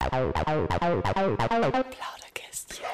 Plauderkästchen. 0.00 2.84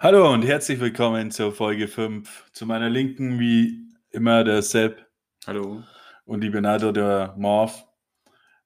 Hallo 0.00 0.32
und 0.32 0.42
herzlich 0.42 0.80
willkommen 0.80 1.30
zur 1.30 1.52
Folge 1.52 1.86
5. 1.86 2.50
Zu 2.52 2.66
meiner 2.66 2.90
Linken 2.90 3.38
wie 3.38 3.94
immer 4.10 4.42
der 4.42 4.62
Sepp 4.62 5.06
Hallo, 5.46 5.84
und 6.24 6.42
ich 6.42 6.50
bin 6.50 6.66
auch 6.66 6.78
da 6.78 6.90
der 6.90 7.36
Marv. 7.38 7.86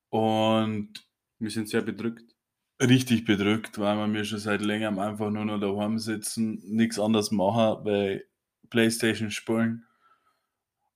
Und 0.09 1.07
wir 1.39 1.51
sind 1.51 1.69
sehr 1.69 1.83
bedrückt. 1.83 2.35
richtig 2.81 3.27
bedrückt, 3.27 3.79
weil 3.79 3.97
wir 3.97 4.07
mir 4.07 4.25
schon 4.25 4.39
seit 4.39 4.63
längerem 4.63 4.99
einfach 4.99 5.31
nur 5.31 5.45
noch 5.45 5.61
daheim 5.61 5.99
sitzen, 5.99 6.63
nichts 6.65 6.99
anderes 6.99 7.31
machen, 7.31 7.85
bei 7.85 8.25
Playstation 8.71 9.31
spielen, 9.31 9.86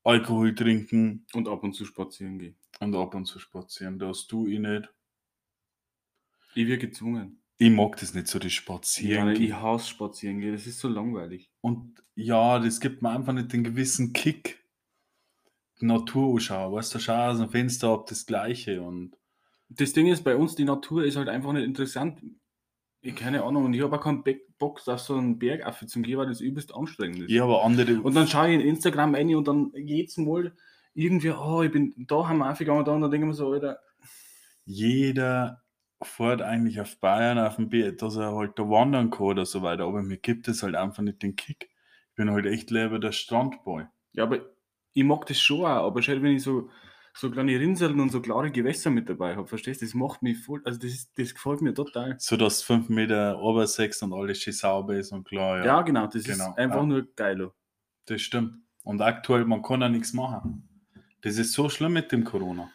Alkohol 0.05 0.55
trinken 0.55 1.27
Und 1.35 1.49
ab 1.49 1.63
und 1.63 1.75
zu 1.75 1.85
spazieren 1.85 2.39
gehen. 2.39 2.57
und 2.81 2.95
ab 2.95 3.15
und 3.15 3.27
zu 3.27 3.39
spazieren. 3.39 3.99
Das 3.99 4.27
du 4.27 4.47
ich 4.47 4.59
nicht. 4.59 4.89
Ich 6.55 6.67
werde 6.67 6.79
gezwungen. 6.87 7.43
Ich 7.59 7.71
mag 7.71 7.97
das 7.97 8.15
nicht 8.15 8.27
so, 8.27 8.39
das 8.39 8.47
Ja, 8.55 8.61
Spazieren. 8.63 9.29
ich 9.31 9.39
gehen. 9.39 9.61
hasse 9.63 9.89
spazieren 9.89 10.41
gehen. 10.41 10.53
Das 10.53 10.67
ist 10.67 10.79
so 10.81 10.89
langweilig. 10.89 11.51
Und 11.61 12.03
ja, 12.15 12.59
das 12.59 12.81
gibt 12.81 13.03
mir 13.03 13.11
einfach 13.11 13.33
nicht 13.35 13.53
den 13.53 13.65
gewissen 13.65 14.13
Kick. 14.13 14.65
Die 15.81 15.87
Natur 15.87 16.35
anschauen, 16.35 16.73
weißt 16.75 16.95
du, 16.95 16.99
schau 16.99 17.31
aus 17.31 17.39
dem 17.39 17.49
Fenster 17.51 17.89
ab 17.89 18.07
das 18.07 18.27
Gleiche 18.27 18.83
und 18.83 19.17
Das 19.69 19.93
Ding 19.93 20.07
ist, 20.09 20.25
bei 20.25 20.37
uns, 20.37 20.55
die 20.55 20.65
Natur 20.65 21.05
ist 21.05 21.17
halt 21.17 21.29
einfach 21.29 21.53
nicht 21.53 21.65
interessant. 21.65 22.23
Ich 23.03 23.17
keine 23.17 23.43
Ahnung. 23.45 23.65
Und 23.65 23.75
ich 23.75 23.83
habe 23.83 23.97
auch 23.97 24.03
keinen 24.03 24.23
Bock 24.59 24.87
auf 24.87 25.01
so 25.01 25.15
einen 25.17 25.39
Bergaffe 25.39 25.87
zum 25.87 26.03
gehen, 26.03 26.19
weil 26.19 26.27
das 26.27 26.41
übelst 26.41 26.75
anstrengend 26.75 27.21
ist. 27.21 27.31
ja, 27.31 27.45
aber 27.45 27.65
andere. 27.65 28.01
Und 28.01 28.15
dann 28.15 28.29
schaue 28.29 28.49
ich 28.49 28.55
in 28.55 28.61
Instagram 28.61 29.15
rein 29.15 29.35
und 29.35 29.49
dann 29.49 29.73
jedes 29.75 30.17
Mal 30.19 30.53
irgendwie, 30.95 31.31
oh, 31.31 31.63
ich 31.63 31.71
bin 31.71 31.95
da, 31.97 32.29
haben 32.29 32.39
wir 32.39 32.51
aufgegangen, 32.51 32.85
da 32.85 32.93
und 32.93 33.01
dann 33.01 33.11
denke 33.11 33.27
ich 33.27 33.29
mir 33.29 33.35
so, 33.35 33.53
Alter, 33.53 33.79
jeder 34.65 35.63
fährt 36.03 36.43
eigentlich 36.43 36.81
auf 36.81 36.99
Bayern 36.99 37.39
auf 37.39 37.57
dem 37.57 37.69
Bier, 37.69 37.93
dass 37.93 38.17
er 38.17 38.35
halt 38.35 38.59
da 38.59 38.69
wandern 38.69 39.11
kann 39.11 39.27
oder 39.27 39.47
so 39.47 39.63
weiter, 39.63 39.85
aber 39.85 40.03
mir 40.03 40.17
gibt 40.17 40.49
es 40.49 40.63
halt 40.63 40.75
einfach 40.75 41.03
nicht 41.03 41.23
den 41.23 41.37
Kick. 41.37 41.71
Ich 42.11 42.17
bin 42.17 42.31
halt 42.31 42.47
echt 42.47 42.71
lieber 42.71 42.99
der 42.99 43.13
Strandboy. 43.13 43.85
Ja, 44.13 44.25
aber 44.25 44.41
ich 44.93 45.05
mag 45.05 45.27
das 45.27 45.41
schon 45.41 45.61
auch, 45.61 45.87
aber 45.87 46.03
schau, 46.03 46.13
wenn 46.13 46.37
ich 46.37 46.43
so, 46.43 46.71
so 47.15 47.31
kleine 47.31 47.59
Rinseln 47.59 47.99
und 48.01 48.11
so 48.11 48.21
klare 48.21 48.51
Gewässer 48.51 48.91
mit 48.91 49.09
dabei 49.09 49.37
habe, 49.37 49.47
verstehst 49.47 49.81
du? 49.83 49.87
Das 49.87 49.95
macht 49.95 50.23
mich 50.23 50.39
voll, 50.39 50.63
also 50.65 50.79
das, 50.79 50.91
ist, 50.91 51.13
das 51.19 51.35
gefällt 51.35 51.61
mir 51.61 51.75
total. 51.75 52.17
So 52.19 52.37
dass 52.37 52.63
5 52.63 52.89
Meter 52.89 53.41
Obersex 53.41 54.03
und 54.03 54.13
alles 54.13 54.41
schön 54.41 54.53
sauber 54.53 54.95
ist 54.97 55.13
und 55.13 55.25
klar, 55.27 55.59
ja. 55.59 55.65
Ja, 55.65 55.83
genau, 55.83 56.07
das 56.07 56.23
Genau, 56.25 56.51
ist 56.51 56.59
einfach 56.59 56.77
ja. 56.79 56.87
nur 56.87 57.07
geil. 57.17 57.51
Das 58.07 58.21
stimmt. 58.23 58.55
Und 58.85 59.03
aktuell, 59.03 59.45
man 59.45 59.63
kann 59.63 59.81
ja 59.83 59.89
nichts 59.89 60.13
machen. 60.13 60.67
Das 61.21 61.37
ist 61.37 61.53
so 61.53 61.69
schlimm 61.69 61.93
mit 61.93 62.11
dem 62.13 62.25
Corona. 62.25 62.71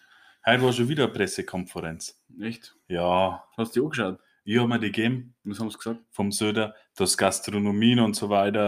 Heute 0.45 0.61
war 0.63 0.71
schon 0.73 0.87
wieder 0.87 1.05
eine 1.05 1.13
Pressekonferenz. 1.13 2.21
Echt? 2.39 2.75
Ja, 2.87 3.43
Hast 3.57 3.75
du 3.75 3.79
die 3.79 3.85
angeschaut? 3.85 4.19
ich 4.43 4.59
habe 4.59 4.67
mir 4.67 4.79
die 4.79 4.91
gegeben 4.91 5.33
Was 5.43 5.59
haben 5.59 5.71
sie 5.71 5.77
gesagt? 5.77 6.01
vom 6.11 6.31
Söder, 6.31 6.75
dass 6.95 7.17
Gastronomien 7.17 7.99
und 7.99 8.15
so 8.15 8.29
weiter 8.29 8.59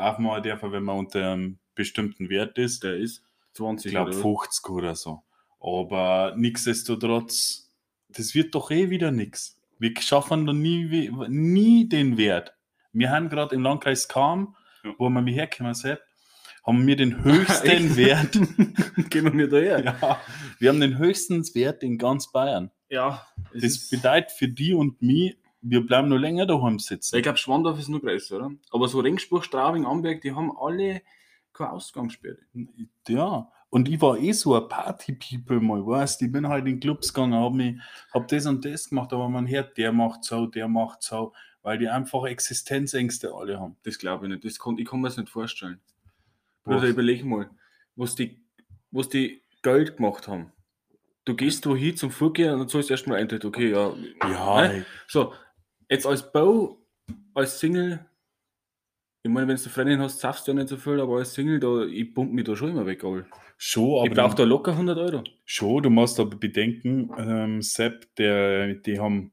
äh, 0.00 0.04
aufmachen 0.06 0.42
dürfen, 0.42 0.72
wenn 0.72 0.82
man 0.82 0.98
unter 0.98 1.32
einem 1.32 1.58
bestimmten 1.74 2.28
Wert 2.28 2.58
ist. 2.58 2.84
Der 2.84 2.96
ist 2.98 3.24
20 3.54 3.86
Ich 3.86 3.92
glaube 3.92 4.10
oder? 4.10 4.20
50 4.20 4.68
oder 4.70 4.94
so. 4.94 5.22
Aber 5.60 6.34
nichtsdestotrotz, 6.36 7.72
das 8.08 8.34
wird 8.34 8.54
doch 8.54 8.70
eh 8.70 8.90
wieder 8.90 9.10
nichts. 9.10 9.58
Wir 9.78 9.92
schaffen 10.00 10.46
da 10.46 10.52
nie, 10.52 11.10
nie 11.28 11.88
den 11.88 12.16
Wert. 12.16 12.54
Wir 12.92 13.10
haben 13.10 13.28
gerade 13.28 13.54
im 13.54 13.62
Landkreis 13.62 14.08
Kam, 14.08 14.54
Ja. 14.84 14.92
wo 14.98 15.08
wir 15.08 15.20
mich 15.22 15.34
herkommen 15.36 15.74
sind, 15.74 15.98
haben 16.66 16.86
wir 16.86 16.96
den 16.96 17.24
höchsten? 17.24 17.96
Wert. 17.96 18.32
Gehen 19.10 19.36
wir 19.38 19.48
da 19.48 19.56
her. 19.56 19.84
ja, 19.84 20.20
wir 20.58 20.68
haben 20.70 20.80
den 20.80 20.98
höchsten 20.98 21.42
Wert 21.54 21.82
in 21.82 21.98
ganz 21.98 22.30
Bayern. 22.30 22.70
Ja. 22.88 23.26
Das 23.52 23.88
bedeutet 23.90 24.30
für 24.32 24.48
die 24.48 24.74
und 24.74 25.00
mich, 25.02 25.36
wir 25.62 25.84
bleiben 25.84 26.08
noch 26.08 26.18
länger 26.18 26.46
daheim 26.46 26.78
sitzen. 26.78 27.16
ich 27.16 27.22
glaube, 27.22 27.38
Schwandorf 27.38 27.78
ist 27.78 27.88
nur 27.88 28.00
größer, 28.00 28.36
oder? 28.36 28.50
Aber 28.70 28.86
so 28.88 29.00
Ringsburg, 29.00 29.44
Straubing, 29.44 29.86
Amberg, 29.86 30.20
die 30.20 30.32
haben 30.32 30.52
alle 30.56 31.00
keine 31.54 31.72
Ausgangssperre. 31.72 32.38
Ja, 33.08 33.50
und 33.70 33.88
ich 33.88 34.00
war 34.00 34.18
eh 34.18 34.32
so 34.32 34.54
ein 34.54 34.68
Party-People 34.68 35.60
mal, 35.60 35.84
weißt 35.84 36.22
Ich 36.22 36.30
bin 36.30 36.46
halt 36.46 36.66
in 36.66 36.78
Clubs 36.78 37.12
gegangen, 37.12 37.34
hab, 37.34 37.54
mich, 37.54 37.76
hab 38.12 38.28
das 38.28 38.46
und 38.46 38.64
das 38.64 38.88
gemacht, 38.88 39.12
aber 39.12 39.28
man 39.28 39.48
hört, 39.48 39.76
der 39.76 39.92
macht 39.92 40.24
so, 40.24 40.46
der 40.46 40.68
macht 40.68 41.02
so, 41.02 41.32
weil 41.62 41.78
die 41.78 41.88
einfach 41.88 42.24
Existenzängste 42.24 43.34
alle 43.34 43.58
haben. 43.58 43.76
Das 43.82 43.98
glaube 43.98 44.26
ich 44.26 44.32
nicht. 44.32 44.44
Das 44.44 44.58
kann, 44.58 44.78
ich 44.78 44.86
kann 44.86 45.00
mir 45.00 45.08
das 45.08 45.16
nicht 45.16 45.30
vorstellen. 45.30 45.80
Was? 46.64 46.76
Bruder, 46.76 46.88
überleg 46.88 47.24
mal, 47.24 47.50
was 47.96 48.14
die, 48.14 48.40
was 48.90 49.08
die 49.08 49.42
Geld 49.62 49.96
gemacht 49.96 50.28
haben. 50.28 50.52
Du 51.24 51.34
gehst 51.34 51.66
wohin 51.66 51.96
zum 51.96 52.10
Vorgehen 52.10 52.52
und 52.52 52.60
dann 52.60 52.68
zahlst 52.68 52.90
du 52.90 52.94
erstmal 52.94 53.18
Eintritt. 53.18 53.44
Okay, 53.44 53.70
ja. 53.70 53.92
Ja, 54.22 54.68
Ne? 54.68 54.86
So, 55.08 55.32
jetzt 55.88 56.06
als 56.06 56.30
Bau, 56.30 56.78
als 57.34 57.58
Single, 57.58 58.04
ich 59.26 59.30
meine, 59.30 59.48
wenn 59.48 59.56
du 59.56 59.70
Freundin 59.70 60.00
hast, 60.00 60.20
zaffst 60.20 60.46
du 60.46 60.52
ja 60.52 60.56
nicht 60.56 60.68
so 60.68 60.76
viel, 60.76 61.00
aber 61.00 61.16
als 61.16 61.32
Single, 61.32 61.58
da, 61.58 61.84
ich 61.84 62.14
pump 62.14 62.32
mich 62.32 62.44
da 62.44 62.54
schon 62.54 62.68
immer 62.70 62.84
weg, 62.84 63.02
all. 63.04 63.24
schon, 63.56 64.00
aber 64.00 64.06
Ich 64.06 64.12
brauche 64.12 64.36
da 64.36 64.44
locker 64.44 64.72
100 64.72 64.98
Euro. 64.98 65.24
schon, 65.46 65.82
du 65.82 65.88
musst 65.88 66.20
aber 66.20 66.36
bedenken, 66.36 67.10
ähm, 67.16 67.62
Sepp, 67.62 68.14
der, 68.16 68.74
die 68.74 69.00
haben 69.00 69.32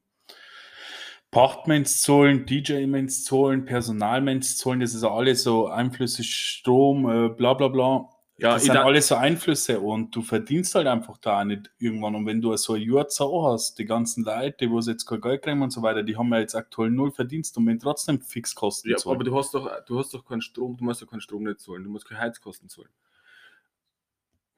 Pachtments 1.30 2.00
zahlen, 2.00 2.46
DJ-Ments 2.46 3.24
zahlen, 3.24 3.66
Personalments 3.66 4.56
zahlen, 4.56 4.80
das 4.80 4.94
ist 4.94 5.04
alles 5.04 5.42
so 5.42 5.66
Einflüsse, 5.66 6.24
Strom, 6.24 7.08
äh, 7.10 7.28
bla 7.28 7.52
bla 7.52 7.68
bla. 7.68 8.08
Ja, 8.42 8.54
das 8.54 8.64
sind 8.64 8.74
da- 8.74 8.84
alles 8.84 9.06
so 9.08 9.14
Einflüsse 9.14 9.78
und 9.80 10.14
du 10.16 10.20
verdienst 10.22 10.74
halt 10.74 10.86
einfach 10.88 11.16
da 11.18 11.40
auch 11.40 11.44
nicht 11.44 11.70
irgendwann. 11.78 12.14
Und 12.16 12.26
wenn 12.26 12.40
du 12.40 12.54
so 12.56 12.72
ein 12.74 12.82
Jahr 12.82 13.06
Zau 13.08 13.50
hast, 13.52 13.78
die 13.78 13.84
ganzen 13.84 14.24
Leute, 14.24 14.56
die 14.66 14.70
wo 14.70 14.80
sie 14.80 14.90
jetzt 14.90 15.06
kein 15.06 15.20
Geld 15.20 15.42
kriegen 15.42 15.62
und 15.62 15.70
so 15.70 15.80
weiter, 15.82 16.02
die 16.02 16.16
haben 16.16 16.32
ja 16.32 16.40
jetzt 16.40 16.54
aktuell 16.56 16.90
null 16.90 17.12
Verdienst 17.12 17.56
und 17.56 17.66
wenn 17.68 17.78
trotzdem 17.78 18.20
Fixkosten 18.20 18.90
Ja, 18.90 18.96
zahlen. 18.96 19.14
aber 19.16 19.24
du 19.24 19.36
hast 19.36 19.54
doch, 19.54 19.70
du 19.86 19.98
hast 19.98 20.12
doch 20.12 20.24
keinen 20.24 20.42
Strom, 20.42 20.76
du 20.76 20.84
musst 20.84 21.00
ja 21.00 21.06
keinen 21.06 21.20
Strom 21.20 21.44
nicht 21.44 21.60
zahlen, 21.60 21.84
du 21.84 21.90
musst 21.90 22.04
keine 22.08 22.20
Heizkosten 22.20 22.68
zahlen. 22.68 22.88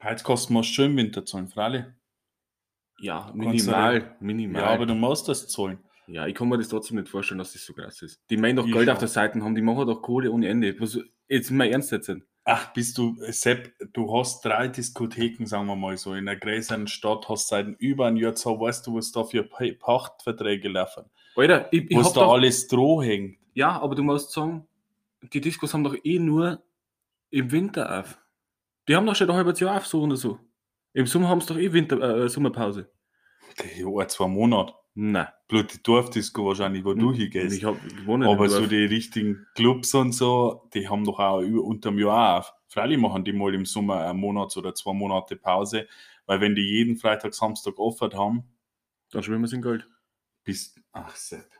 Heizkosten 0.02 0.54
musst 0.54 0.70
du 0.70 0.74
schon 0.74 0.84
im 0.86 0.96
Winter 0.96 1.24
zahlen, 1.24 1.48
freilich. 1.48 1.84
Ja, 3.00 3.30
minimal, 3.34 4.16
minimal. 4.20 4.62
Ja, 4.62 4.68
aber 4.68 4.86
du 4.86 4.94
musst 4.94 5.28
das 5.28 5.48
zahlen. 5.48 5.78
Ja, 6.06 6.26
ich 6.26 6.34
kann 6.34 6.48
mir 6.48 6.58
das 6.58 6.68
trotzdem 6.68 6.98
nicht 6.98 7.08
vorstellen, 7.08 7.38
dass 7.38 7.52
das 7.54 7.64
so 7.64 7.72
krass 7.72 8.02
ist. 8.02 8.20
Die 8.28 8.36
meinen 8.36 8.56
doch 8.56 8.66
Geld 8.66 8.88
auf 8.90 8.98
der 8.98 9.08
Seite 9.08 9.42
haben, 9.42 9.54
die 9.54 9.62
machen 9.62 9.86
doch 9.86 10.02
Kohle 10.02 10.30
ohne 10.30 10.48
Ende. 10.48 10.78
Was, 10.78 10.98
jetzt 11.28 11.50
mal 11.50 11.66
ernst 11.66 11.92
jetzt. 11.92 12.10
Ach, 12.46 12.72
bist 12.74 12.98
du, 12.98 13.16
Sepp, 13.30 13.72
du 13.94 14.14
hast 14.14 14.44
drei 14.44 14.68
Diskotheken, 14.68 15.46
sagen 15.46 15.66
wir 15.66 15.76
mal 15.76 15.96
so, 15.96 16.12
in 16.12 16.28
einer 16.28 16.36
größeren 16.38 16.86
Stadt, 16.88 17.28
hast 17.28 17.48
seit 17.48 17.68
über 17.80 18.06
ein 18.06 18.18
Jahr 18.18 18.34
Zau, 18.34 18.60
weißt 18.60 18.86
du, 18.86 18.96
was 18.96 19.12
da 19.12 19.24
für 19.24 19.44
Pa- 19.44 19.72
Pachtverträge 19.78 20.68
laufen, 20.68 21.04
Alter, 21.36 21.68
ich, 21.72 21.90
ich 21.90 21.96
was 21.96 22.12
da 22.12 22.20
doch, 22.20 22.34
alles 22.34 22.68
droh 22.68 23.02
hängt. 23.02 23.38
Ja, 23.54 23.80
aber 23.80 23.94
du 23.94 24.02
musst 24.02 24.30
sagen, 24.32 24.66
die 25.32 25.40
Diskos 25.40 25.72
haben 25.72 25.84
doch 25.84 25.96
eh 26.04 26.18
nur 26.18 26.62
im 27.30 27.50
Winter 27.50 28.00
auf. 28.00 28.18
Die 28.88 28.94
haben 28.94 29.06
doch 29.06 29.16
schon 29.16 29.30
ein 29.30 29.36
halbes 29.36 29.58
Jahr 29.60 29.78
auf, 29.78 29.86
so 29.86 30.02
oder 30.02 30.16
so. 30.16 30.38
Im 30.92 31.06
Sommer 31.06 31.28
haben 31.28 31.40
sie 31.40 31.46
doch 31.46 31.56
eh 31.56 31.72
Winter, 31.72 31.98
äh, 32.24 32.28
Sommerpause. 32.28 32.90
Ja, 33.76 34.06
zwei 34.06 34.26
Monate. 34.28 34.74
Nein. 34.94 35.26
Bloß 35.48 35.66
die 35.66 35.82
Dorfdisco 35.82 36.46
wahrscheinlich, 36.46 36.84
wo 36.84 36.94
du 36.94 37.12
hingehst. 37.12 37.56
Ich, 37.56 37.64
hab, 37.64 37.76
wohne 38.06 38.28
Aber 38.28 38.48
so 38.48 38.66
die 38.66 38.84
richtigen 38.84 39.44
Clubs 39.54 39.92
und 39.94 40.12
so, 40.12 40.68
die 40.72 40.88
haben 40.88 41.04
doch 41.04 41.18
auch 41.18 41.40
über, 41.40 41.62
unterm 41.62 41.98
Jahr 41.98 42.38
auf. 42.38 42.54
Freilich 42.68 42.98
machen 42.98 43.24
die 43.24 43.32
mal 43.32 43.52
im 43.54 43.66
Sommer 43.66 44.06
einen 44.06 44.20
Monat 44.20 44.56
oder 44.56 44.74
zwei 44.74 44.92
Monate 44.92 45.36
Pause, 45.36 45.88
weil 46.26 46.40
wenn 46.40 46.54
die 46.54 46.62
jeden 46.62 46.96
Freitag, 46.96 47.34
Samstag 47.34 47.78
offen 47.78 48.12
haben, 48.14 48.44
Dann 49.10 49.22
schwimmen 49.22 49.46
sie 49.46 49.56
in 49.56 49.62
Gold. 49.62 49.88
bis. 50.44 50.74
Ach, 50.92 51.14
Sepp. 51.16 51.50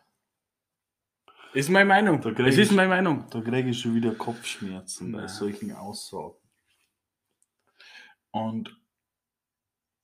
Ist 1.53 1.71
meine 1.71 1.89
Meinung. 1.89 2.21
Das 2.21 2.57
ist 2.57 2.73
meine 2.73 2.89
Meinung. 2.89 3.27
Da 3.31 3.41
kriege 3.41 3.71
ich 3.71 3.81
schon 3.81 3.95
wieder 3.95 4.13
Kopfschmerzen 4.15 5.13
bei 5.13 5.19
Nein. 5.21 5.29
solchen 5.29 5.73
Aussagen. 5.73 6.35
Und 8.33 8.77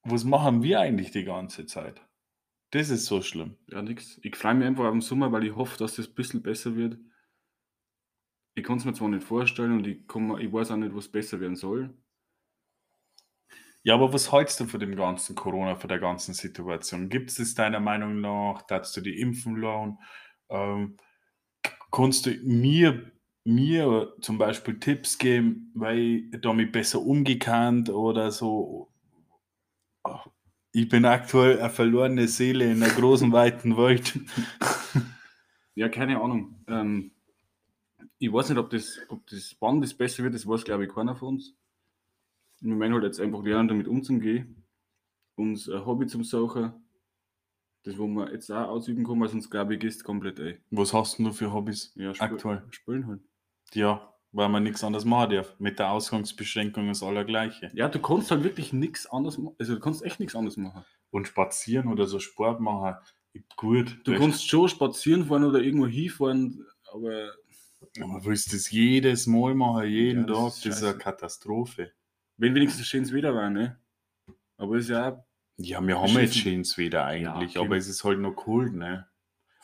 was 0.05 0.23
machen 0.25 0.63
wir 0.63 0.81
eigentlich 0.81 1.11
die 1.11 1.25
ganze 1.25 1.67
Zeit? 1.67 2.01
Das 2.73 2.91
ist 2.91 3.07
so 3.07 3.23
schlimm. 3.23 3.57
Ja, 3.69 3.81
nix. 3.83 4.19
Ich 4.23 4.35
freue 4.37 4.55
mich 4.55 4.67
einfach 4.67 4.85
auf 4.87 4.93
den 4.93 5.01
Sommer, 5.01 5.31
weil 5.33 5.45
ich 5.45 5.55
hoffe, 5.55 5.79
dass 5.79 5.95
das 5.97 6.09
ein 6.09 6.15
bisschen 6.15 6.43
besser 6.43 6.75
wird. 6.77 6.99
Ich 8.55 8.63
kann 8.63 8.79
es 8.79 8.85
mir 8.85 8.93
zwar 8.93 9.09
nicht 9.09 9.25
vorstellen 9.25 9.73
und 9.73 9.87
ich, 9.89 10.07
kann 10.07 10.29
mir, 10.29 10.39
ich 10.41 10.53
weiß 10.53 10.71
auch 10.71 10.77
nicht, 10.77 10.95
was 10.95 11.09
besser 11.09 11.41
werden 11.41 11.57
soll. 11.57 11.93
Ja, 13.83 13.95
aber 13.95 14.13
was 14.13 14.31
hältst 14.33 14.61
du 14.61 14.67
von 14.67 14.81
dem 14.81 14.95
ganzen 14.95 15.35
Corona, 15.35 15.75
von 15.77 15.89
der 15.89 15.99
ganzen 15.99 16.35
Situation? 16.35 17.09
Gibt 17.09 17.31
es 17.39 17.55
deiner 17.55 17.81
Meinung 17.81 18.21
nach, 18.21 18.63
dass 18.63 18.93
du 18.93 19.01
die 19.01 19.19
impfen 19.21 19.57
lassen? 19.57 19.99
Ähm, 20.51 20.99
kannst 21.93 22.27
du 22.27 22.31
mir, 22.45 23.13
mir 23.45 24.15
zum 24.21 24.39
Beispiel 24.39 24.81
Tipps 24.81 25.19
geben, 25.19 25.73
weil 25.75 25.99
ich 25.99 26.41
damit 26.43 26.73
besser 26.73 27.01
umgekannt 27.03 27.91
oder 27.91 28.31
so? 28.33 28.90
Ich 30.73 30.89
bin 30.89 31.05
aktuell 31.05 31.59
eine 31.59 31.71
verlorene 31.71 32.29
Seele 32.29 32.71
in 32.71 32.83
einer 32.83 32.93
großen, 32.93 33.33
weiten 33.33 33.77
Welt. 33.77 34.19
Ja, 35.75 35.89
keine 35.89 36.21
Ahnung. 36.21 36.63
Ähm, 36.69 37.13
ich 38.19 38.33
weiß 38.33 38.51
nicht, 38.51 38.59
ob 38.59 38.71
das, 38.71 38.99
ob 39.09 39.27
das, 39.29 39.57
wann 39.61 39.81
das 39.81 39.95
besser 39.95 40.23
wird, 40.23 40.35
das 40.35 40.47
weiß, 40.47 40.65
glaube 40.65 40.85
ich, 40.85 40.93
keiner 40.93 41.17
von 41.17 41.29
uns. 41.29 41.57
Wir 42.61 42.75
meinen 42.75 42.93
halt 42.95 43.05
jetzt 43.05 43.21
einfach 43.21 43.43
lernen, 43.43 43.69
damit 43.69 43.89
umzugehen. 43.89 44.63
Uns 45.37 45.69
ein 45.69 45.87
Hobby 45.87 46.07
zum 46.07 46.23
Suchen. 46.23 46.73
Das, 47.83 47.97
wo 47.97 48.07
wir 48.07 48.31
jetzt 48.31 48.51
auch 48.53 48.69
ausüben 48.69 49.05
können, 49.05 49.23
weil 49.23 49.31
sonst 49.31 49.49
glaube 49.49 49.75
ich, 49.75 49.81
gehst 49.81 50.05
komplett 50.05 50.39
ein. 50.39 50.59
Was 50.71 50.93
hast 50.93 51.19
du 51.19 51.33
für 51.33 51.53
Hobbys? 51.53 51.93
Ja, 51.97 52.13
Aktuell. 52.19 52.63
Spielen 52.71 53.07
halt. 53.07 53.23
Ja, 53.73 54.15
weil 54.33 54.49
man 54.49 54.63
nichts 54.63 54.83
anderes 54.85 55.05
machen 55.05 55.31
darf. 55.37 55.55
Mit 55.59 55.79
der 55.79 55.91
Ausgangsbeschränkung 55.91 56.89
ist 56.91 57.03
aller 57.03 57.25
gleiche. 57.25 57.71
Ja, 57.75 57.89
du 57.89 57.99
kannst 58.01 58.31
halt 58.31 58.45
wirklich 58.45 58.73
nichts 58.73 59.07
anderes 59.07 59.39
machen. 59.39 59.57
Also 59.59 59.75
du 59.75 59.81
kannst 59.81 60.03
echt 60.05 60.21
nichts 60.21 60.35
anderes 60.37 60.57
machen. 60.57 60.85
Und 61.11 61.27
spazieren 61.27 61.89
oder 61.89 62.07
so 62.07 62.19
Sport 62.21 62.61
machen, 62.61 62.95
gut. 63.57 63.99
Du 64.05 64.13
das- 64.13 64.21
kannst 64.21 64.49
schon 64.49 64.69
spazieren 64.69 65.27
fahren 65.27 65.45
oder 65.45 65.61
irgendwo 65.61 65.87
hinfahren, 65.87 66.65
aber 66.93 67.33
Aber 68.01 68.25
willst 68.25 68.53
du 68.53 68.57
das 68.57 68.71
jedes 68.71 69.27
Mal 69.27 69.55
machen, 69.55 69.89
jeden 69.89 70.21
Ja, 70.21 70.27
das 70.27 70.37
Tag? 70.39 70.47
ist 70.49 70.67
Das 70.67 70.77
ist 70.77 70.85
eine. 70.85 70.99
Katastrophe. 70.99 71.93
wenn 72.37 72.55
wenigstens 72.55 72.87
schönes 72.87 73.13
Wetter 73.13 73.35
war, 73.35 73.51
ne? 73.51 73.79
Aber 74.57 74.77
ist 74.77 74.89
ja. 74.91 75.25
Ja, 75.59 75.81
wir 75.87 76.01
haben 76.01 76.09
jetzt 76.19 76.37
schönes 76.39 76.77
Wetter 76.79 77.05
eigentlich, 77.05 77.57
okay. 77.59 77.67
aber 77.67 77.77
es 77.77 77.87
ist 77.89 78.03
halt 78.05 78.19
noch 78.19 78.33
cold, 78.35 78.75
ne? 78.75 79.07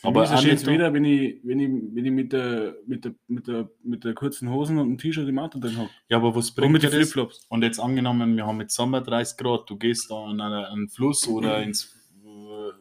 Aber 0.02 0.24
es 0.24 0.66
Wetter, 0.66 0.92
wenn 0.92 1.04
ich, 1.04 1.40
wenn 1.42 1.58
ich, 1.58 1.70
wenn 1.94 2.04
ich 2.04 2.12
mit, 2.12 2.32
der, 2.32 2.74
mit, 2.86 3.04
der, 3.04 3.14
mit, 3.28 3.48
der, 3.48 3.70
mit 3.82 4.04
der 4.04 4.14
kurzen 4.14 4.50
Hosen 4.50 4.78
und 4.78 4.86
einem 4.88 4.98
T-Shirt 4.98 5.26
im 5.26 5.38
Auto 5.38 5.58
drin 5.58 5.76
habe. 5.78 5.88
Ja, 6.08 6.18
aber 6.18 6.34
was 6.34 6.50
Und 6.50 6.56
bringt 6.56 6.72
mit 6.72 6.82
dir 6.82 6.90
das? 6.90 7.14
Und 7.48 7.62
jetzt 7.62 7.80
angenommen, 7.80 8.36
wir 8.36 8.46
haben 8.46 8.60
jetzt 8.60 8.74
Sommer 8.74 9.00
30 9.00 9.38
Grad, 9.38 9.70
du 9.70 9.76
gehst 9.76 10.10
da 10.10 10.16
an 10.16 10.40
einen, 10.40 10.64
einen 10.64 10.88
Fluss 10.88 11.26
oder 11.26 11.62
ins, 11.62 11.96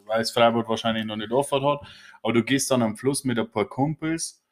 weil 0.05 0.21
es 0.21 0.31
Freiburg 0.31 0.67
wahrscheinlich 0.67 1.05
noch 1.05 1.15
nicht 1.15 1.31
offen 1.31 1.63
hat, 1.63 1.79
aber 2.21 2.33
du 2.33 2.43
gehst 2.43 2.69
dann 2.69 2.81
am 2.81 2.97
Fluss 2.97 3.23
mit 3.23 3.39
ein 3.39 3.49
paar 3.49 3.65
Kumpels 3.65 4.43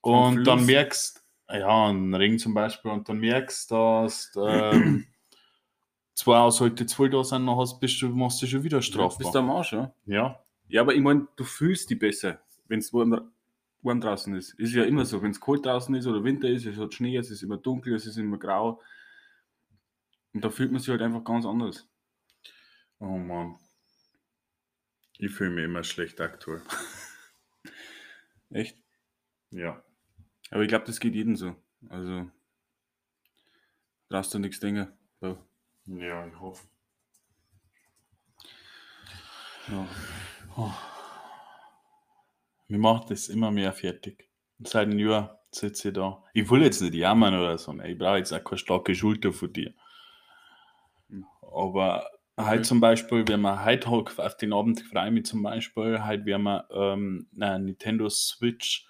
und 0.00 0.44
dann 0.44 0.64
merkst, 0.64 1.24
ja, 1.50 1.88
ein 1.88 2.14
Ring 2.14 2.38
zum 2.38 2.54
Beispiel, 2.54 2.92
und 2.92 3.08
dann 3.08 3.18
merkst, 3.18 3.70
dass 3.70 4.32
ähm, 4.36 5.06
zwei 6.14 6.38
Aushalte 6.38 6.86
zu 6.86 6.96
viel 6.96 7.10
da 7.10 7.24
sind, 7.24 7.46
dann 7.46 7.56
hast, 7.56 7.80
bist 7.80 8.00
du, 8.00 8.08
machst 8.08 8.40
du 8.42 8.46
schon 8.46 8.62
wieder 8.62 8.78
Bist 8.78 8.94
du 8.94 8.98
strafbar. 8.98 9.36
am 9.36 9.50
Arsch, 9.50 9.72
ja? 9.72 9.92
Ja, 10.06 10.38
Ja, 10.72 10.80
aber 10.80 10.94
ich 10.94 11.02
meine, 11.02 11.28
du 11.36 11.44
fühlst 11.44 11.90
dich 11.90 11.98
besser, 11.98 12.42
wenn 12.66 12.78
es 12.78 12.94
warm, 12.94 13.30
warm 13.82 14.00
draußen 14.00 14.34
ist. 14.34 14.54
Ist 14.54 14.72
ja 14.72 14.84
immer 14.84 15.04
so, 15.04 15.20
wenn 15.20 15.32
es 15.32 15.40
kalt 15.40 15.66
draußen 15.66 15.94
ist 15.94 16.06
oder 16.06 16.24
Winter 16.24 16.48
ist, 16.48 16.64
es 16.64 16.78
hat 16.78 16.94
Schnee, 16.94 17.14
es 17.18 17.30
ist 17.30 17.42
immer 17.42 17.58
dunkel, 17.58 17.94
es 17.94 18.06
ist 18.06 18.16
immer 18.16 18.38
grau. 18.38 18.80
Und 20.32 20.42
da 20.42 20.48
fühlt 20.48 20.72
man 20.72 20.80
sich 20.80 20.88
halt 20.88 21.02
einfach 21.02 21.24
ganz 21.24 21.44
anders. 21.44 21.86
oh 23.00 23.18
Mann. 23.18 23.58
Ich 25.18 25.30
fühle 25.30 25.50
mich 25.50 25.64
immer 25.66 25.84
schlecht 25.84 26.18
aktuell. 26.22 26.62
Echt? 28.50 28.78
Ja. 29.50 29.84
Aber 30.50 30.62
ich 30.62 30.68
glaube, 30.68 30.86
das 30.86 31.00
geht 31.00 31.14
jedem 31.14 31.36
so. 31.36 31.54
Also, 31.90 32.30
brauchst 34.08 34.32
du 34.32 34.38
nichts 34.38 34.58
denken. 34.58 34.90
So. 35.20 35.36
Ja, 35.84 36.26
ich 36.26 36.40
hoffe. 36.40 36.66
Ja. 39.68 39.86
Mir 42.68 42.78
macht 42.78 43.10
das 43.10 43.28
immer 43.28 43.50
mehr 43.50 43.72
fertig. 43.72 44.28
Seit 44.60 44.88
einem 44.88 44.98
Jahr 44.98 45.40
sitze 45.50 45.88
ich 45.88 45.94
da. 45.94 46.22
Ich 46.32 46.48
will 46.50 46.62
jetzt 46.62 46.80
nicht 46.80 46.94
jammern 46.94 47.34
oder 47.34 47.58
so. 47.58 47.72
ne. 47.72 47.90
Ich 47.90 47.98
brauche 47.98 48.18
jetzt 48.18 48.32
auch 48.32 48.42
keine 48.42 48.58
starke 48.58 48.94
Schulter 48.94 49.32
von 49.32 49.52
dir. 49.52 49.72
Aber 51.42 52.06
heute 52.40 52.62
zum 52.62 52.80
Beispiel, 52.80 53.26
wenn 53.28 53.40
man 53.42 53.64
heute 53.64 53.90
halt 53.90 54.18
auf 54.18 54.36
den 54.36 54.52
Abend 54.52 54.80
freue 54.80 55.08
ich 55.08 55.12
mich 55.12 55.26
zum 55.26 55.42
Beispiel, 55.42 56.04
heute 56.04 56.24
werden 56.24 56.44
wir 56.44 56.66
ähm, 56.72 57.28
eine 57.38 57.58
Nintendo 57.58 58.08
Switch 58.08 58.86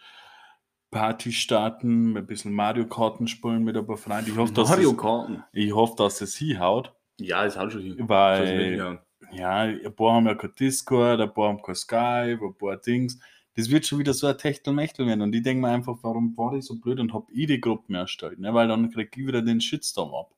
Party 0.92 1.32
starten, 1.32 2.16
ein 2.16 2.26
bisschen 2.26 2.52
Mario 2.52 2.86
Karten 2.86 3.26
spielen 3.26 3.64
mit 3.64 3.76
ein 3.76 3.86
paar 3.86 3.96
Freunden. 3.96 4.30
Ich 4.30 4.36
hoffe, 4.36 4.52
dass 4.52 4.68
Mario 4.68 4.90
es, 4.90 4.96
Karten. 4.98 5.42
ich 5.52 5.72
hoffe, 5.74 5.94
dass 5.96 6.20
es 6.20 6.36
hinhaut, 6.36 6.94
Ja, 7.18 7.44
das 7.44 7.56
hat 7.56 7.72
schon 7.72 7.80
hin. 7.80 8.08
weil. 8.08 9.00
Ja, 9.32 9.60
ein 9.60 9.94
paar 9.94 10.14
haben 10.14 10.26
ja 10.26 10.34
kein 10.34 10.54
Discord, 10.54 11.20
ein 11.20 11.32
paar 11.32 11.48
haben 11.48 11.62
kein 11.62 11.74
Skype, 11.74 12.40
ein 12.42 12.54
paar 12.58 12.76
Dings. 12.76 13.18
Das 13.54 13.70
wird 13.70 13.86
schon 13.86 13.98
wieder 13.98 14.14
so 14.14 14.26
ein 14.26 14.38
Techtelmechtel 14.38 15.06
werden. 15.06 15.22
Und 15.22 15.34
ich 15.34 15.42
denke 15.42 15.62
mir 15.62 15.72
einfach, 15.72 15.98
warum 16.02 16.36
war 16.36 16.54
ich 16.54 16.64
so 16.64 16.78
blöd 16.78 17.00
und 17.00 17.12
habe 17.12 17.26
ich 17.32 17.46
die 17.46 17.60
Gruppen 17.60 17.94
erstellt? 17.94 18.38
Ne? 18.38 18.52
Weil 18.54 18.68
dann 18.68 18.90
krieg 18.90 19.14
ich 19.16 19.26
wieder 19.26 19.42
den 19.42 19.60
Shitstorm 19.60 20.14
ab. 20.14 20.34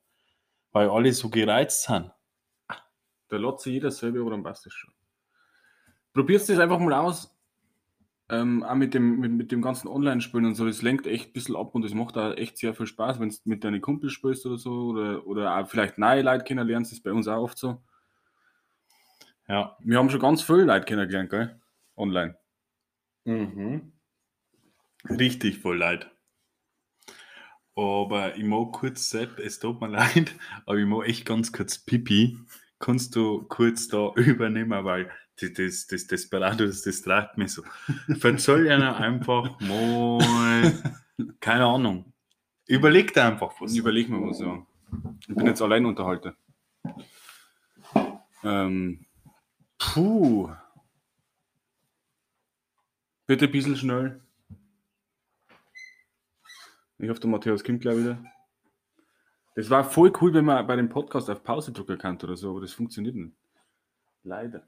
Weil 0.72 0.88
alle 0.88 1.12
so 1.12 1.28
gereizt 1.28 1.84
sind. 1.84 2.10
Da 3.28 3.36
lässt 3.36 3.60
sich 3.60 3.74
jeder 3.74 3.90
selber, 3.90 4.20
aber 4.20 4.30
dann 4.30 4.42
passt 4.42 4.66
das 4.66 4.72
schon. 4.72 4.92
Probierst 6.12 6.48
das 6.48 6.58
einfach 6.58 6.78
mal 6.78 6.92
aus. 6.92 7.30
Ähm, 8.30 8.62
auch 8.62 8.74
mit 8.74 8.94
dem, 8.94 9.20
mit, 9.20 9.32
mit 9.32 9.52
dem 9.52 9.60
ganzen 9.60 9.86
Online-Spielen 9.86 10.46
und 10.46 10.54
so, 10.54 10.64
das 10.64 10.80
lenkt 10.80 11.06
echt 11.06 11.28
ein 11.28 11.32
bisschen 11.34 11.56
ab 11.56 11.74
und 11.74 11.82
das 11.82 11.92
macht 11.92 12.16
auch 12.16 12.34
echt 12.36 12.56
sehr 12.56 12.72
viel 12.72 12.86
Spaß, 12.86 13.20
wenn 13.20 13.28
du 13.28 13.36
mit 13.44 13.64
deinen 13.64 13.82
Kumpels 13.82 14.14
spielst 14.14 14.46
oder 14.46 14.56
so, 14.56 14.86
oder, 14.86 15.26
oder 15.26 15.58
auch 15.58 15.68
vielleicht 15.68 15.98
neue 15.98 16.22
Leute 16.22 16.44
kennenlernst, 16.44 16.90
das 16.90 16.98
ist 16.98 17.04
bei 17.04 17.12
uns 17.12 17.28
auch 17.28 17.42
oft 17.42 17.58
so. 17.58 17.82
Ja. 19.48 19.76
Wir 19.80 19.98
haben 19.98 20.10
schon 20.10 20.20
ganz 20.20 20.42
viele 20.42 20.64
Leute 20.64 20.86
kennengelernt, 20.86 21.30
gell? 21.30 21.60
Online. 21.96 22.36
Mhm. 23.24 23.92
Richtig 25.08 25.58
voll 25.58 25.78
leid. 25.78 26.10
Aber 27.76 28.36
ich 28.36 28.44
mag 28.44 28.72
kurz, 28.72 29.10
Sepp, 29.10 29.38
es 29.38 29.58
tut 29.58 29.80
mir 29.80 29.88
leid, 29.90 30.34
aber 30.66 30.78
ich 30.78 30.86
mag 30.86 31.06
echt 31.06 31.26
ganz 31.26 31.52
kurz 31.52 31.78
Pipi. 31.78 32.38
Kannst 32.78 33.16
du 33.16 33.42
kurz 33.42 33.88
da 33.88 34.12
übernehmen, 34.16 34.84
weil 34.84 35.10
das, 35.40 35.52
das, 35.54 35.86
das 35.88 36.06
Desperados, 36.06 36.82
das 36.82 37.02
treibt 37.02 37.36
mich 37.36 37.52
so. 37.52 37.62
Verzöll 38.18 38.70
einer 38.70 38.96
einfach 38.96 39.58
mal, 39.60 40.72
keine 41.40 41.66
Ahnung. 41.66 42.12
Überleg 42.66 43.12
dir 43.12 43.24
einfach 43.24 43.52
was. 43.60 43.74
Überleg 43.74 44.08
mir 44.08 44.20
was, 44.20 44.40
ja. 44.40 44.64
Ich 45.26 45.34
bin 45.34 45.46
jetzt 45.46 45.60
allein 45.60 45.84
unterhalten. 45.84 46.34
Ähm, 48.44 49.03
puh. 49.92 50.50
Bitte 53.26 53.46
ein 53.46 53.52
bisschen 53.52 53.76
schnell. 53.76 54.20
Ich 56.98 57.08
hoffe, 57.08 57.20
der 57.20 57.30
Matthäus 57.30 57.64
kommt 57.64 57.80
gleich 57.80 57.98
wieder. 57.98 58.18
Das 59.56 59.70
war 59.70 59.84
voll 59.84 60.12
cool, 60.20 60.34
wenn 60.34 60.44
man 60.44 60.66
bei 60.66 60.76
dem 60.76 60.88
Podcast 60.88 61.30
auf 61.30 61.42
Pause 61.42 61.72
drücken 61.72 61.98
kann 61.98 62.18
oder 62.22 62.36
so, 62.36 62.50
aber 62.50 62.60
das 62.60 62.72
funktioniert 62.72 63.14
nicht. 63.14 63.34
Leider. 64.24 64.66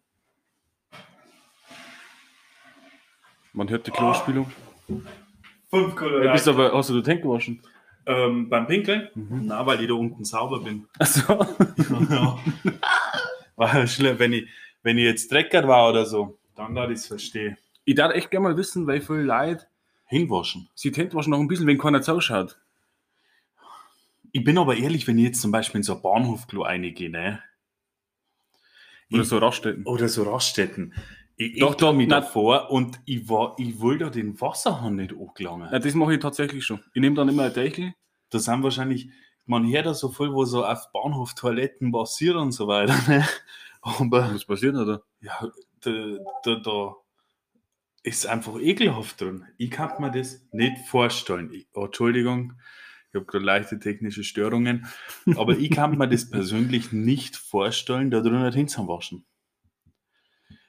Man 3.52 3.68
hört 3.68 3.86
die 3.86 3.90
Klospülung. 3.90 4.50
Fünf 5.70 5.94
Du 5.94 6.32
bist 6.32 6.46
aber, 6.46 6.72
hast 6.72 6.90
du 6.90 6.94
den 6.94 7.04
Tank 7.04 7.22
gewaschen? 7.22 7.62
ähm, 8.06 8.48
beim 8.48 8.66
Pinkeln? 8.66 9.08
Mhm. 9.14 9.46
Na, 9.46 9.66
weil 9.66 9.80
ich 9.80 9.88
da 9.88 9.94
unten 9.94 10.24
sauber 10.24 10.60
bin. 10.60 10.86
Achso. 10.98 11.32
ja. 12.10 12.38
War 13.56 13.86
schlimm, 13.86 14.18
wenn 14.18 14.32
ich, 14.34 14.48
wenn 14.86 14.98
ich 14.98 15.04
jetzt 15.04 15.32
Drecker 15.32 15.66
war 15.66 15.90
oder 15.90 16.06
so, 16.06 16.38
dann 16.54 16.74
da 16.76 16.84
ich 16.88 16.98
es 17.00 17.06
verstehe. 17.06 17.58
Ich 17.84 17.96
darf 17.96 18.14
echt 18.14 18.30
gerne 18.30 18.48
mal 18.50 18.56
wissen, 18.56 18.86
weil 18.86 19.00
viele 19.00 19.22
Leute 19.24 19.66
Hinwaschen. 20.06 20.68
sie 20.76 20.92
Tent 20.92 21.12
waschen 21.14 21.32
noch 21.32 21.40
ein 21.40 21.48
bisschen, 21.48 21.66
wenn 21.66 21.76
keiner 21.78 22.00
zuschaut. 22.02 22.56
Ich 24.32 24.44
bin 24.44 24.58
aber 24.58 24.76
ehrlich, 24.76 25.06
wenn 25.08 25.18
ich 25.18 25.24
jetzt 25.24 25.40
zum 25.40 25.50
Beispiel 25.50 25.78
in 25.78 25.82
so 25.82 25.94
ein 25.96 26.02
Bahnhofklo 26.02 26.62
reingehe, 26.62 27.10
ne? 27.10 27.42
Oder 29.12 29.22
Ich- 29.22 29.28
so 29.28 29.38
Raststätten. 29.38 29.84
Oder 29.86 30.08
so 30.08 30.22
Raststätten. 30.22 30.94
Ich, 31.36 31.58
Doch, 31.58 31.72
ich 31.72 31.76
da 31.76 31.92
mich 31.92 32.08
davor 32.08 32.70
und 32.70 32.98
ich, 33.04 33.28
war, 33.28 33.56
ich 33.58 33.80
will 33.80 33.98
da 33.98 34.08
den 34.08 34.40
Wasserhahn 34.40 34.96
nicht 34.96 35.12
angelangen. 35.12 35.68
Ja, 35.70 35.78
das 35.78 35.94
mache 35.94 36.14
ich 36.14 36.20
tatsächlich 36.20 36.64
schon. 36.64 36.80
Ich 36.94 37.00
nehme 37.00 37.14
dann 37.16 37.28
immer 37.28 37.44
ein 37.44 37.52
Deichel. 37.52 37.92
Da 38.30 38.38
sind 38.38 38.62
wahrscheinlich, 38.62 39.08
man 39.44 39.68
hört 39.70 39.86
da 39.86 39.94
so 39.94 40.08
viel, 40.10 40.32
wo 40.32 40.44
so 40.44 40.64
auf 40.64 40.90
Bahnhoftoiletten 40.92 41.92
passiert 41.92 42.36
und 42.36 42.52
so 42.52 42.66
weiter. 42.68 42.96
Ne? 43.08 43.26
Aber 43.86 44.34
Was 44.34 44.44
passiert 44.44 44.74
da? 44.74 45.00
ja, 45.20 45.48
da, 45.80 46.18
da, 46.42 46.54
da 46.56 46.96
ist 48.02 48.26
einfach 48.26 48.58
ekelhaft 48.58 49.20
drin. 49.20 49.44
Ich 49.58 49.70
kann 49.70 50.00
mir 50.00 50.10
das 50.10 50.44
nicht 50.50 50.78
vorstellen. 50.88 51.52
Ich, 51.52 51.68
oh, 51.72 51.84
Entschuldigung, 51.84 52.54
ich 53.08 53.14
habe 53.14 53.26
gerade 53.26 53.44
leichte 53.44 53.78
technische 53.78 54.24
Störungen, 54.24 54.86
aber 55.36 55.56
ich 55.56 55.70
kann 55.70 55.96
mir 55.96 56.08
das 56.08 56.28
persönlich 56.28 56.90
nicht 56.90 57.36
vorstellen, 57.36 58.10
da 58.10 58.20
drin 58.20 58.42
nicht 58.42 58.56
hinzuwaschen. 58.56 59.24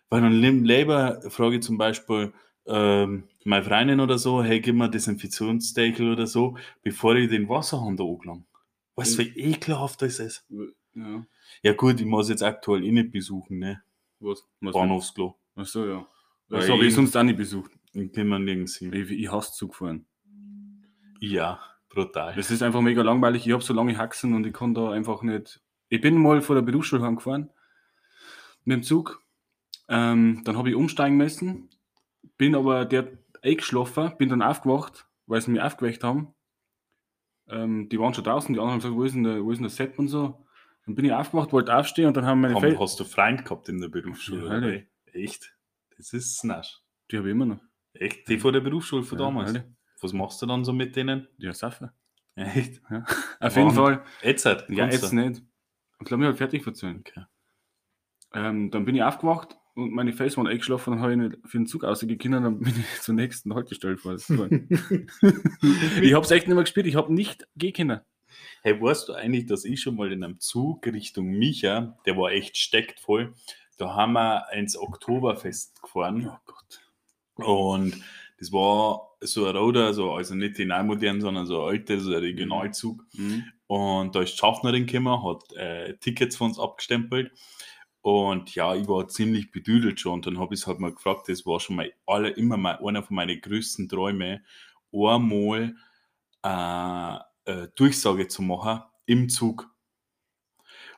Weil 0.10 0.22
dann 0.22 0.40
nimm 0.40 0.64
lieber, 0.64 1.20
frage 1.30 1.56
ich 1.56 1.64
zum 1.64 1.78
Beispiel 1.78 2.34
ähm, 2.68 3.24
meine 3.44 3.64
Freundin 3.64 4.00
oder 4.00 4.20
so, 4.20 4.44
hey, 4.44 4.62
gib 4.62 4.76
mir 4.76 4.90
Desinfektionsdeckel 4.90 6.12
oder 6.12 6.28
so, 6.28 6.56
bevor 6.84 7.16
ich 7.16 7.30
den 7.30 7.50
Wasserhahn 7.50 7.98
da 7.98 8.04
angelange. 8.04 8.46
Weißt 8.96 9.18
du, 9.18 9.26
wie 9.26 9.40
ekelhaft 9.40 10.02
das 10.02 10.20
ist? 10.20 10.46
Ja. 10.98 11.26
Ja 11.62 11.74
gut, 11.74 12.00
ich 12.00 12.06
muss 12.06 12.30
jetzt 12.30 12.44
aktuell 12.44 12.84
eh 12.84 12.92
nicht 12.92 13.12
besuchen, 13.12 13.60
ne? 13.60 13.84
Was? 14.20 14.46
Was 14.62 14.74
Bahnhofsklo. 14.74 15.36
Achso, 15.56 15.86
ja. 15.86 16.08
Weil 16.50 16.62
Das 16.62 16.70
habe 16.70 16.86
ich 16.86 16.94
sonst 16.94 17.16
auch 17.16 17.24
nicht 17.24 17.38
besucht. 17.38 17.72
Ich 17.94 18.12
bin 18.12 18.28
mir 18.28 18.40
nirgends 18.40 18.78
hin. 18.78 18.94
Ich, 18.94 19.12
ich 19.12 19.32
hasse 19.32 19.54
Zugfahren. 19.54 20.06
Ja, 21.20 21.60
brutal. 21.90 22.34
Das 22.36 22.52
ist 22.52 22.64
einfach 22.64 22.82
mega 22.82 23.02
langweilig. 23.02 23.46
Ich 23.46 23.54
habe 23.54 23.64
so 23.64 23.74
lange 23.74 23.98
Haxen 23.98 24.34
und 24.34 24.46
ich 24.46 24.54
kann 24.54 24.74
da 24.74 24.92
einfach 24.92 25.22
nicht. 25.22 25.62
Ich 25.90 26.02
bin 26.02 26.22
mal 26.22 26.42
vor 26.42 26.56
der 26.56 26.64
Berufsschule 26.64 27.04
heimgefahren 27.04 27.50
mit 28.66 28.78
dem 28.78 28.84
Zug. 28.84 29.24
Ähm, 29.88 30.42
dann 30.46 30.58
habe 30.58 30.70
ich 30.70 30.76
umsteigen 30.76 31.18
müssen. 31.18 31.70
Bin 32.38 32.56
aber 32.56 32.86
der 32.86 33.18
eingeschlafen, 33.42 34.14
bin 34.18 34.30
dann 34.30 34.42
aufgewacht, 34.42 35.08
weil 35.26 35.42
sie 35.42 35.52
mich 35.52 35.62
aufgeweckt 35.62 36.04
haben. 36.04 36.34
Ähm, 37.50 37.88
die 37.90 38.00
waren 38.00 38.14
schon 38.14 38.24
draußen, 38.24 38.54
die 38.54 38.60
anderen 38.60 38.74
haben 38.74 38.80
gesagt, 38.80 38.96
wo 38.96 39.04
ist 39.04 39.16
denn 39.16 39.24
der, 39.24 39.44
wo 39.44 39.52
ist 39.52 39.58
denn 39.58 39.64
der 39.64 39.72
Sepp 39.72 39.98
und 39.98 40.10
so. 40.10 40.46
Dann 40.88 40.96
bin 40.96 41.04
ich 41.04 41.12
aufgewacht, 41.12 41.52
wollte 41.52 41.76
aufstehen 41.76 42.08
und 42.08 42.16
dann 42.16 42.26
haben 42.26 42.40
meine 42.40 42.54
Komm, 42.54 42.64
Fel 42.64 42.80
hast 42.80 42.98
du 43.00 43.04
Freund 43.04 43.44
gehabt 43.44 43.68
in 43.68 43.82
der 43.82 43.90
Berufsschule? 43.90 44.88
Ja. 45.06 45.14
Echt? 45.14 45.54
Das 45.98 46.14
ist 46.14 46.44
nasch. 46.46 46.80
Die 47.12 47.18
habe 47.18 47.28
ich 47.28 47.34
immer 47.34 47.46
noch. 47.46 47.60
Echt? 47.94 48.28
Die 48.30 48.40
von 48.40 48.54
der 48.54 48.62
Berufsschule 48.62 49.04
von 49.04 49.20
Ja, 49.20 49.26
damals? 49.26 49.54
Alter. 49.54 49.68
Was 50.00 50.14
machst 50.14 50.42
du 50.42 50.46
dann 50.46 50.64
so 50.64 50.72
mit 50.72 50.96
denen? 50.96 51.28
Ja, 51.38 51.54
Sache. 51.54 51.92
Echt? 52.36 52.82
Auf 53.40 53.56
jeden? 53.56 53.72
Fall. 53.72 54.06
Jetzt 54.22 54.46
halt? 54.46 54.66
Ja, 54.70 54.86
jetzt 54.86 55.12
nicht. 55.12 55.42
Ich 56.00 56.06
glaube, 56.06 56.24
ich 56.24 56.28
halt 56.28 56.38
fertig 56.38 56.64
verzählen. 56.64 57.04
Okay. 57.06 57.26
Ähm, 58.34 58.72
dann 58.72 58.86
bin 58.86 58.96
ich 58.96 59.04
aufgewacht 59.04 59.58
und 59.76 59.92
meine 59.92 60.14
Face 60.14 60.38
waren 60.38 60.48
eingeschlafen, 60.48 60.92
dann 60.94 61.02
habe 61.02 61.14
ich 61.14 61.18
nicht 61.18 61.38
für 61.46 61.58
den 61.58 61.68
Zug 61.68 61.84
rausgekommen, 61.84 62.44
dann 62.44 62.60
bin 62.60 62.74
ich 62.80 63.02
zur 63.02 63.16
nächsten 63.16 63.54
Haltestelle 63.54 63.96
gefahren. 63.96 64.18
ich 66.02 66.14
habe 66.14 66.26
es 66.26 66.32
echt 66.32 66.48
nicht 66.48 66.56
mehr 66.56 66.64
gespielt, 66.64 66.88
ich 66.88 66.96
habe 66.96 67.14
nicht 67.14 67.46
gehen 67.58 67.74
können. 67.74 68.02
Hey, 68.64 68.82
weißt 68.82 69.10
du 69.10 69.14
eigentlich, 69.14 69.46
dass 69.46 69.66
ich 69.66 69.82
schon 69.82 69.96
mal 69.96 70.12
in 70.12 70.24
einem 70.24 70.40
Zug 70.40 70.86
Richtung 70.88 71.28
Micha, 71.28 71.98
der 72.06 72.18
war 72.18 72.32
echt 72.32 72.58
steckt 72.58 73.00
voll, 73.00 73.34
da 73.78 73.96
haben 73.96 74.14
wir 74.14 74.48
ins 74.54 74.78
Oktoberfest 74.78 75.82
gefahren 75.82 76.30
Oh 76.32 76.38
Gott. 76.46 77.48
und 77.48 78.04
das 78.40 78.52
war 78.52 79.08
so 79.22 79.46
ein 79.46 79.56
Roder, 79.56 79.94
so, 79.94 80.14
also 80.14 80.36
nicht 80.36 80.58
die 80.58 80.66
neumodernen, 80.66 81.22
sondern 81.22 81.46
so 81.46 81.64
ein 81.64 81.70
alter, 81.70 82.00
so 82.00 82.12
ein 82.12 82.20
Regionalzug. 82.20 83.04
Mhm. 83.14 83.46
Und 83.66 84.16
da 84.16 84.22
ist 84.22 84.34
die 84.34 84.38
Schaffnerin 84.38 84.86
gekommen, 84.86 85.24
hat 85.24 85.54
äh, 85.54 85.98
Tickets 85.98 86.36
von 86.36 86.50
uns 86.50 86.60
abgestempelt. 86.60 87.32
Und 88.02 88.54
ja, 88.56 88.76
ich 88.76 88.88
war 88.88 89.08
ziemlich 89.08 89.52
bedüdelt 89.52 90.00
schon. 90.00 90.14
Und 90.14 90.28
dann 90.28 90.40
habe 90.40 90.54
ich 90.54 90.62
es 90.62 90.68
halt 90.68 90.80
mal 90.80 90.94
gefragt, 90.94 91.30
das 91.30 91.46
war 91.46 91.60
schon 91.60 91.76
mal 91.76 91.92
alle, 92.06 92.30
immer 92.30 92.58
mal 92.58 92.80
einer 92.82 93.04
von 93.04 93.16
meinen 93.16 93.42
größten 93.42 93.90
Träumen, 93.90 94.46
einmal 94.94 95.76
äh, 96.44 97.20
äh, 97.48 97.68
Durchsage 97.76 98.28
zu 98.28 98.42
machen 98.42 98.84
im 99.06 99.30
Zug. 99.30 99.70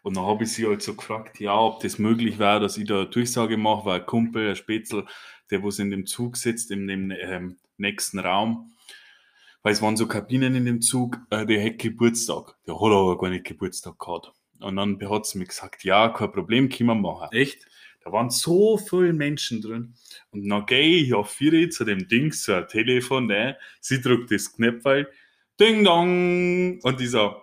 Und 0.01 0.17
dann 0.17 0.25
habe 0.25 0.43
ich 0.43 0.53
sie 0.53 0.65
halt 0.65 0.81
so 0.81 0.95
gefragt, 0.95 1.39
ja, 1.39 1.57
ob 1.57 1.81
das 1.81 1.99
möglich 1.99 2.39
wäre, 2.39 2.59
dass 2.59 2.77
ich 2.77 2.87
da 2.87 3.01
eine 3.01 3.09
Durchsage 3.09 3.57
mache, 3.57 3.85
weil 3.85 3.99
ein 3.99 4.05
Kumpel, 4.05 4.49
ein 4.49 4.55
Spätzl, 4.55 5.05
der 5.51 5.63
was 5.63 5.79
in 5.79 5.91
dem 5.91 6.05
Zug 6.05 6.37
sitzt, 6.37 6.71
in 6.71 6.87
dem 6.87 7.11
ähm, 7.11 7.57
nächsten 7.77 8.19
Raum, 8.19 8.71
weil 9.61 9.73
es 9.73 9.81
waren 9.81 9.97
so 9.97 10.07
Kabinen 10.07 10.55
in 10.55 10.65
dem 10.65 10.81
Zug, 10.81 11.19
äh, 11.29 11.45
der 11.45 11.65
hat 11.65 11.79
Geburtstag. 11.79 12.55
Der 12.65 12.75
hat 12.75 12.91
aber 12.91 13.17
gar 13.17 13.29
nicht 13.29 13.45
Geburtstag 13.45 13.99
gehabt. 13.99 14.31
Und 14.59 14.75
dann 14.75 14.99
hat 15.09 15.25
sie 15.25 15.37
mir 15.37 15.45
gesagt, 15.45 15.83
ja, 15.83 16.09
kein 16.09 16.31
Problem, 16.31 16.69
können 16.69 16.89
wir 16.89 16.95
machen. 16.95 17.29
Echt? 17.31 17.65
Da 18.03 18.11
waren 18.11 18.29
so 18.29 18.77
viele 18.77 19.13
Menschen 19.13 19.61
drin. 19.61 19.93
Und 20.31 20.47
dann 20.47 20.65
gehe 20.65 21.03
ich 21.03 21.13
auf 21.13 21.29
vier 21.31 21.69
zu 21.69 21.83
dem 21.83 22.07
Ding, 22.07 22.31
so 22.31 22.53
ein 22.53 22.67
Telefon, 22.67 23.27
ne? 23.27 23.57
sie 23.81 24.01
drückt 24.01 24.31
das 24.31 24.53
Knöpfel, 24.53 25.09
Ding 25.59 25.83
Dong, 25.83 26.79
und 26.79 27.01
ich 27.01 27.11
so, 27.11 27.35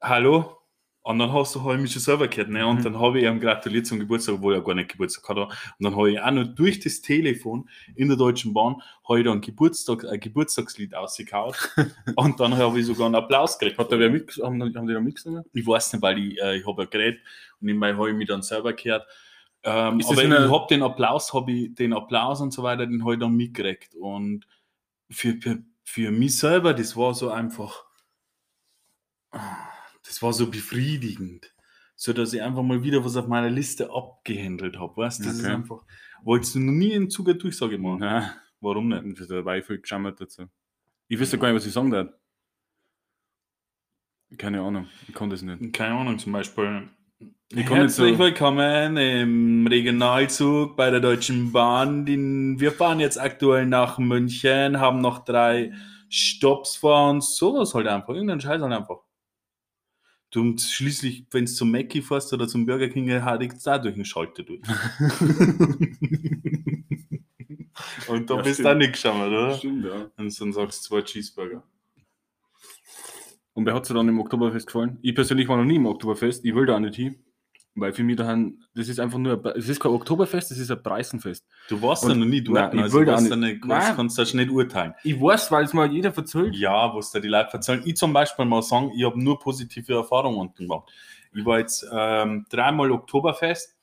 hallo? 0.00 0.58
Und 1.02 1.18
dann 1.18 1.32
hast 1.32 1.54
du 1.56 1.64
halt 1.64 1.80
mich 1.80 1.92
schon 1.92 2.02
selber 2.02 2.28
gehört, 2.28 2.50
ne? 2.50 2.64
Und 2.64 2.80
Mhm. 2.80 2.82
dann 2.84 3.00
habe 3.00 3.18
ich 3.18 3.24
ihm 3.24 3.40
gratuliert 3.40 3.86
zum 3.86 3.98
Geburtstag, 3.98 4.36
obwohl 4.36 4.54
er 4.54 4.60
gar 4.60 4.74
nicht 4.74 4.90
Geburtstag 4.90 5.28
hatte. 5.28 5.40
Und 5.42 5.52
dann 5.80 5.96
habe 5.96 6.12
ich 6.12 6.20
auch 6.20 6.30
noch 6.30 6.44
durch 6.44 6.78
das 6.78 7.00
Telefon 7.00 7.68
in 7.96 8.08
der 8.08 8.16
Deutschen 8.16 8.54
Bahn 8.54 8.76
ich 9.16 9.24
dann 9.24 9.40
Geburtstag, 9.40 10.04
ein 10.04 10.20
Geburtstagslied 10.20 10.94
ausgekaut. 10.94 11.56
und 12.16 12.38
dann 12.38 12.56
habe 12.56 12.78
ich 12.78 12.86
sogar 12.86 13.06
einen 13.06 13.16
Applaus 13.16 13.58
gekriegt. 13.58 13.78
Hat 13.78 13.90
da 13.90 13.98
wer 13.98 14.10
mit, 14.10 14.38
haben, 14.40 14.62
haben 14.62 14.86
die 14.86 14.94
da 14.94 15.00
mitgesungen? 15.00 15.42
Ich 15.52 15.66
weiß 15.66 15.94
nicht, 15.94 16.02
weil 16.02 16.18
ich, 16.18 16.38
äh, 16.40 16.58
ich 16.58 16.66
habe 16.66 16.82
ein 16.82 16.90
Gerät 16.90 17.18
und 17.60 17.66
nebenbei 17.66 17.92
habe 17.92 18.10
ich 18.10 18.16
mich 18.16 18.28
dann 18.28 18.42
selber 18.42 18.72
gehört. 18.74 19.04
Ähm, 19.64 20.00
aber 20.06 20.22
ich 20.22 20.30
habe 20.30 20.66
den 20.70 20.82
Applaus, 20.82 21.34
habe 21.34 21.50
ich 21.50 21.74
den 21.74 21.92
Applaus 21.92 22.40
und 22.40 22.52
so 22.52 22.62
weiter, 22.62 22.86
den 22.86 23.02
habe 23.02 23.14
ich 23.14 23.20
dann 23.20 23.34
mitgekriegt. 23.34 23.96
Und 23.96 24.46
für, 25.10 25.32
für, 25.40 25.64
für 25.90 26.12
mich 26.12 26.38
selber, 26.38 26.72
das 26.72 26.96
war 26.96 27.14
so 27.14 27.30
einfach, 27.30 27.84
das 30.04 30.22
war 30.22 30.32
so 30.32 30.48
befriedigend. 30.50 31.52
So 31.96 32.12
dass 32.14 32.32
ich 32.32 32.40
einfach 32.40 32.62
mal 32.62 32.82
wieder 32.82 33.04
was 33.04 33.16
auf 33.16 33.26
meiner 33.26 33.50
Liste 33.50 33.90
abgehandelt 33.92 34.78
habe. 34.78 34.96
Weißt 34.96 35.20
du, 35.20 35.24
das 35.24 35.34
ist 35.34 35.44
Okay. 35.44 35.52
einfach. 35.54 35.82
Wolltest 36.22 36.54
du 36.54 36.60
noch 36.60 36.72
nie 36.72 36.92
im 36.92 37.10
Zug 37.10 37.28
eine 37.28 37.36
Durchsage 37.36 37.76
machen? 37.76 37.98
Nein, 38.00 38.30
Warum 38.60 38.88
nicht? 38.88 39.30
da 39.30 39.44
war 39.44 39.56
ich 39.58 39.64
viel 39.66 39.80
geschammert 39.80 40.20
dazu. 40.20 40.46
Ich 41.08 41.18
wüsste 41.18 41.38
gar 41.38 41.48
nicht, 41.48 41.56
was 41.56 41.66
ich 41.66 41.72
sagen 41.72 41.90
darf. 41.90 42.08
Keine 44.38 44.62
Ahnung, 44.62 44.86
ich 45.08 45.14
kann 45.14 45.28
das 45.28 45.42
nicht. 45.42 45.72
Keine 45.74 45.94
Ahnung, 45.94 46.18
zum 46.18 46.32
Beispiel. 46.32 46.88
Herzlich 47.52 48.16
willkommen 48.16 48.96
im 48.96 49.66
Regionalzug 49.66 50.76
bei 50.76 50.88
der 50.88 51.00
Deutschen 51.00 51.50
Bahn. 51.50 52.06
Wir 52.06 52.70
fahren 52.70 53.00
jetzt 53.00 53.18
aktuell 53.20 53.66
nach 53.66 53.98
München, 53.98 54.78
haben 54.78 55.00
noch 55.00 55.24
drei 55.24 55.72
Stops 56.08 56.76
vor 56.76 57.10
uns. 57.10 57.34
Sowas 57.36 57.74
halt 57.74 57.88
einfach. 57.88 58.14
Irgendein 58.14 58.40
Scheiß 58.40 58.62
halt 58.62 58.72
einfach. 58.72 59.00
Du 60.30 60.42
und 60.42 60.60
schließlich, 60.60 61.26
wenn 61.32 61.46
du 61.46 61.50
zum 61.50 61.72
Mackie 61.72 62.02
fährst 62.02 62.32
oder 62.32 62.46
zum 62.46 62.66
Burger 62.66 62.88
King, 62.88 63.10
hadigt 63.10 63.56
es 63.56 63.64
da 63.64 63.78
durch 63.78 63.96
den 63.96 64.04
Schalter 64.04 64.44
durch. 64.44 64.60
und 68.06 68.30
da 68.30 68.36
Ja, 68.36 68.42
bist 68.42 68.60
du 68.60 68.70
auch 68.70 68.76
nicht 68.76 68.92
geschammert, 68.92 69.28
oder? 69.28 69.56
Stimmt, 69.56 69.86
ja. 69.86 70.08
Und 70.16 70.40
dann 70.40 70.52
sagst 70.52 70.84
du 70.84 70.88
zwei 70.88 71.02
Cheeseburger. 71.02 71.64
Und 73.54 73.66
wer 73.66 73.74
hat 73.74 73.90
dir 73.90 73.94
dann 73.94 74.08
im 74.08 74.20
Oktoberfest 74.20 74.68
gefallen? 74.68 74.98
Ich 75.02 75.16
persönlich 75.16 75.48
war 75.48 75.56
noch 75.56 75.64
nie 75.64 75.74
im 75.76 75.86
Oktoberfest, 75.86 76.44
ich 76.44 76.54
will 76.54 76.66
da 76.66 76.76
auch 76.76 76.80
nicht 76.80 76.94
hin. 76.94 77.16
Weil 77.76 77.92
für 77.92 78.02
mich 78.02 78.16
daheim, 78.16 78.58
das 78.74 78.88
ist 78.88 78.98
einfach 78.98 79.18
nur, 79.18 79.34
ein- 79.44 79.52
es 79.56 79.68
ist 79.68 79.78
kein 79.80 79.92
Oktoberfest, 79.92 80.50
das 80.50 80.58
ist 80.58 80.70
ein 80.72 80.82
Preisenfest. 80.82 81.46
Du 81.68 81.80
warst 81.80 82.02
Und- 82.04 82.10
ja 82.10 82.16
noch 82.16 82.26
nie 82.26 82.42
dort, 82.42 82.56
Nein, 82.58 82.76
ich 82.78 82.82
also 82.82 82.98
will 82.98 83.04
da 83.06 83.16
du 83.16 83.36
nicht. 83.36 83.64
Nein. 83.64 83.94
kannst 83.96 84.18
das 84.18 84.34
nicht 84.34 84.50
urteilen. 84.50 84.92
Ich 85.04 85.20
weiß, 85.20 85.52
weil 85.52 85.64
es 85.64 85.72
mal 85.72 85.90
jeder 85.90 86.12
verzählt. 86.12 86.54
Ja, 86.56 86.92
was 86.94 87.12
da 87.12 87.20
die 87.20 87.28
Leute 87.28 87.52
erzählen. 87.52 87.82
Ich 87.84 87.96
zum 87.96 88.12
Beispiel 88.12 88.44
mal 88.44 88.62
sagen, 88.62 88.90
ich 88.96 89.04
habe 89.04 89.22
nur 89.22 89.38
positive 89.38 89.94
Erfahrungen 89.94 90.38
unten 90.38 90.64
gemacht. 90.66 90.90
Ich 91.32 91.44
war 91.44 91.60
jetzt 91.60 91.86
ähm, 91.92 92.44
dreimal 92.50 92.90
Oktoberfest 92.90 93.76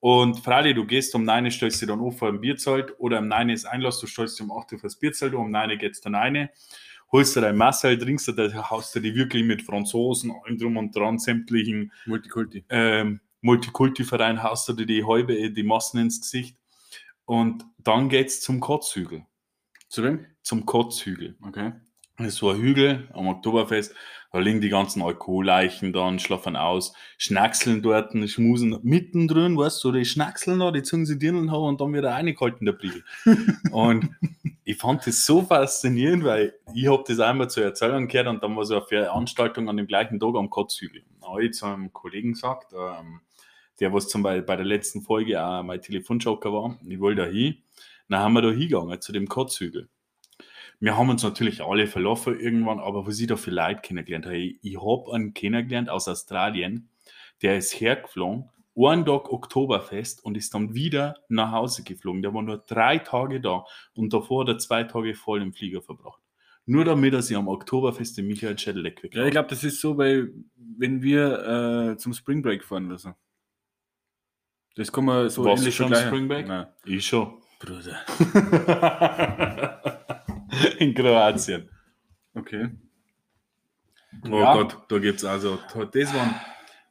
und 0.00 0.38
Fradi, 0.40 0.72
du 0.72 0.86
gehst 0.86 1.14
um 1.14 1.24
9 1.24 1.44
Uhr, 1.44 1.50
stellst 1.50 1.80
dich 1.82 1.88
dann 1.88 2.00
auf 2.00 2.18
vor 2.18 2.30
dem 2.30 2.40
Bierzelt 2.40 2.94
oder 2.98 3.18
um 3.18 3.28
9 3.28 3.48
Uhr 3.48 3.54
ist 3.54 3.66
Einlass, 3.66 4.00
du 4.00 4.06
stellst 4.06 4.38
dich 4.38 4.46
um 4.46 4.50
8 4.56 4.72
Uhr 4.72 4.78
vor 4.78 4.86
das 4.88 4.96
Bierzelt, 4.96 5.34
um 5.34 5.50
9 5.50 5.70
Uhr 5.70 5.76
geht's 5.76 6.00
dann 6.00 6.14
rein, 6.14 6.48
holst 7.12 7.36
dir 7.36 7.42
dein 7.42 7.56
Massel, 7.56 7.98
trinkst 7.98 8.28
du, 8.28 8.32
da 8.32 8.70
haust 8.70 8.94
du 8.94 9.00
die 9.00 9.14
wirklich 9.14 9.44
mit 9.44 9.60
Franzosen, 9.62 10.32
allem 10.44 10.56
drum 10.58 10.76
und 10.78 10.96
dran, 10.96 11.18
sämtlichen 11.18 11.92
Multikulti. 12.06 12.64
ähm, 12.70 13.20
Multikulti-Verein, 13.46 14.42
haust 14.42 14.68
du 14.68 14.72
dir 14.72 14.86
die 14.86 15.04
halbe, 15.04 15.50
die 15.50 15.62
Massen 15.62 16.00
ins 16.00 16.20
Gesicht 16.20 16.56
und 17.24 17.64
dann 17.78 18.08
geht's 18.08 18.40
zum 18.40 18.60
Kotzhügel. 18.60 19.24
Zu 19.88 20.02
wem? 20.02 20.26
Zum 20.42 20.66
Kotzhügel. 20.66 21.36
Okay. 21.46 21.72
Das 22.18 22.28
ist 22.28 22.36
so 22.36 22.50
ein 22.50 22.60
Hügel 22.60 23.08
am 23.12 23.28
Oktoberfest. 23.28 23.94
Da 24.32 24.38
liegen 24.38 24.60
die 24.60 24.68
ganzen 24.68 25.02
Alkoholleichen 25.02 25.92
dann, 25.92 26.18
schlafen 26.18 26.56
aus, 26.56 26.92
schnackseln 27.18 27.82
dort, 27.82 28.12
schmusen 28.28 28.78
mittendrin, 28.82 29.56
weißt 29.56 29.82
du, 29.84 29.92
die 29.92 30.04
schnackseln 30.04 30.58
da, 30.58 30.70
die 30.70 30.82
ziehen 30.82 31.06
sie 31.06 31.18
Dirndl 31.18 31.50
haben 31.50 31.64
und 31.64 31.80
dann 31.80 31.94
wieder 31.94 32.10
reingehalten, 32.10 32.64
der 32.66 32.72
Briegel. 32.72 33.04
und 33.70 34.10
ich 34.64 34.76
fand 34.76 35.06
das 35.06 35.24
so 35.24 35.42
faszinierend, 35.42 36.24
weil 36.24 36.54
ich 36.74 36.88
habe 36.88 37.04
das 37.06 37.20
einmal 37.20 37.48
zur 37.48 37.64
Erzählung 37.64 38.08
gehört 38.08 38.26
und 38.26 38.42
dann 38.42 38.56
war 38.56 38.64
so 38.64 38.76
eine 38.76 38.86
Veranstaltung 38.86 39.68
an 39.68 39.76
dem 39.76 39.86
gleichen 39.86 40.18
Tag 40.18 40.34
am 40.34 40.50
Kotzhügel. 40.50 41.04
Da 41.20 41.28
habe 41.28 41.44
ich 41.44 41.52
zu 41.52 41.66
einem 41.66 41.92
Kollegen 41.92 42.32
gesagt, 42.32 42.72
ähm, 42.72 43.20
der 43.80 43.92
was 43.92 44.08
zum 44.08 44.22
Beispiel 44.22 44.42
bei 44.42 44.56
der 44.56 44.66
letzten 44.66 45.02
Folge 45.02 45.44
auch 45.44 45.62
mein 45.62 45.80
Telefonjoker 45.80 46.52
war, 46.52 46.78
ich 46.86 47.00
wollte 47.00 47.22
da 47.22 47.28
hin. 47.28 47.56
Dann 48.08 48.20
haben 48.20 48.34
wir 48.34 48.42
da 48.42 48.50
hingegangen 48.50 49.00
zu 49.00 49.12
dem 49.12 49.28
Kotzhügel 49.28 49.88
wir 50.80 50.96
haben 50.96 51.08
uns 51.08 51.22
natürlich 51.22 51.62
alle 51.62 51.86
verlaufen 51.86 52.38
irgendwann, 52.38 52.80
aber 52.80 53.06
was 53.06 53.18
ich 53.18 53.26
da 53.26 53.36
für 53.36 53.50
Leute 53.50 53.80
kennengelernt 53.80 54.26
habe, 54.26 54.38
ich, 54.38 54.58
ich 54.62 54.80
habe 54.80 55.12
einen 55.14 55.34
kennengelernt 55.34 55.88
aus 55.88 56.08
Australien, 56.08 56.88
der 57.42 57.56
ist 57.56 57.80
hergeflogen, 57.80 58.50
einen 58.76 59.06
Tag 59.06 59.32
Oktoberfest 59.32 60.22
und 60.22 60.36
ist 60.36 60.52
dann 60.52 60.74
wieder 60.74 61.16
nach 61.28 61.50
Hause 61.50 61.82
geflogen. 61.82 62.20
Der 62.20 62.34
war 62.34 62.42
nur 62.42 62.58
drei 62.58 62.98
Tage 62.98 63.40
da 63.40 63.64
und 63.94 64.12
davor 64.12 64.42
hat 64.42 64.48
er 64.48 64.58
zwei 64.58 64.84
Tage 64.84 65.14
voll 65.14 65.40
im 65.40 65.54
Flieger 65.54 65.80
verbracht. 65.80 66.20
Nur 66.66 66.84
damit 66.84 67.14
er 67.14 67.22
sich 67.22 67.36
am 67.36 67.48
Oktoberfest 67.48 68.18
den 68.18 68.26
Michael 68.26 68.58
Schädeleck 68.58 69.00
Ja, 69.14 69.24
ich 69.24 69.30
glaube, 69.30 69.48
das 69.48 69.64
ist 69.64 69.80
so, 69.80 69.96
weil 69.96 70.32
wenn 70.56 71.00
wir 71.00 71.92
äh, 71.92 71.96
zum 71.96 72.12
Spring 72.12 72.42
Break 72.42 72.64
fahren 72.64 72.86
oder 72.86 72.98
so. 72.98 73.14
Das 74.76 74.92
kann 74.92 75.04
man 75.06 75.28
so 75.28 75.44
Warst 75.44 75.62
du 75.62 75.64
ähnlich 75.64 75.74
schon 75.76 75.86
am 75.86 75.92
vergleichen. 75.92 76.14
Spring 76.14 76.28
Break? 76.28 76.46
Nein. 76.46 76.66
Ich 76.84 77.04
schon. 77.06 77.42
Bruder. 77.58 77.96
In 80.78 80.94
Kroatien. 80.94 81.68
Okay. 82.34 82.68
Oh 84.30 84.40
Ja. 84.40 84.54
Gott, 84.54 84.78
da 84.88 84.98
gibt's 84.98 85.24
also, 85.24 85.58
das 85.92 86.14
war, 86.14 86.40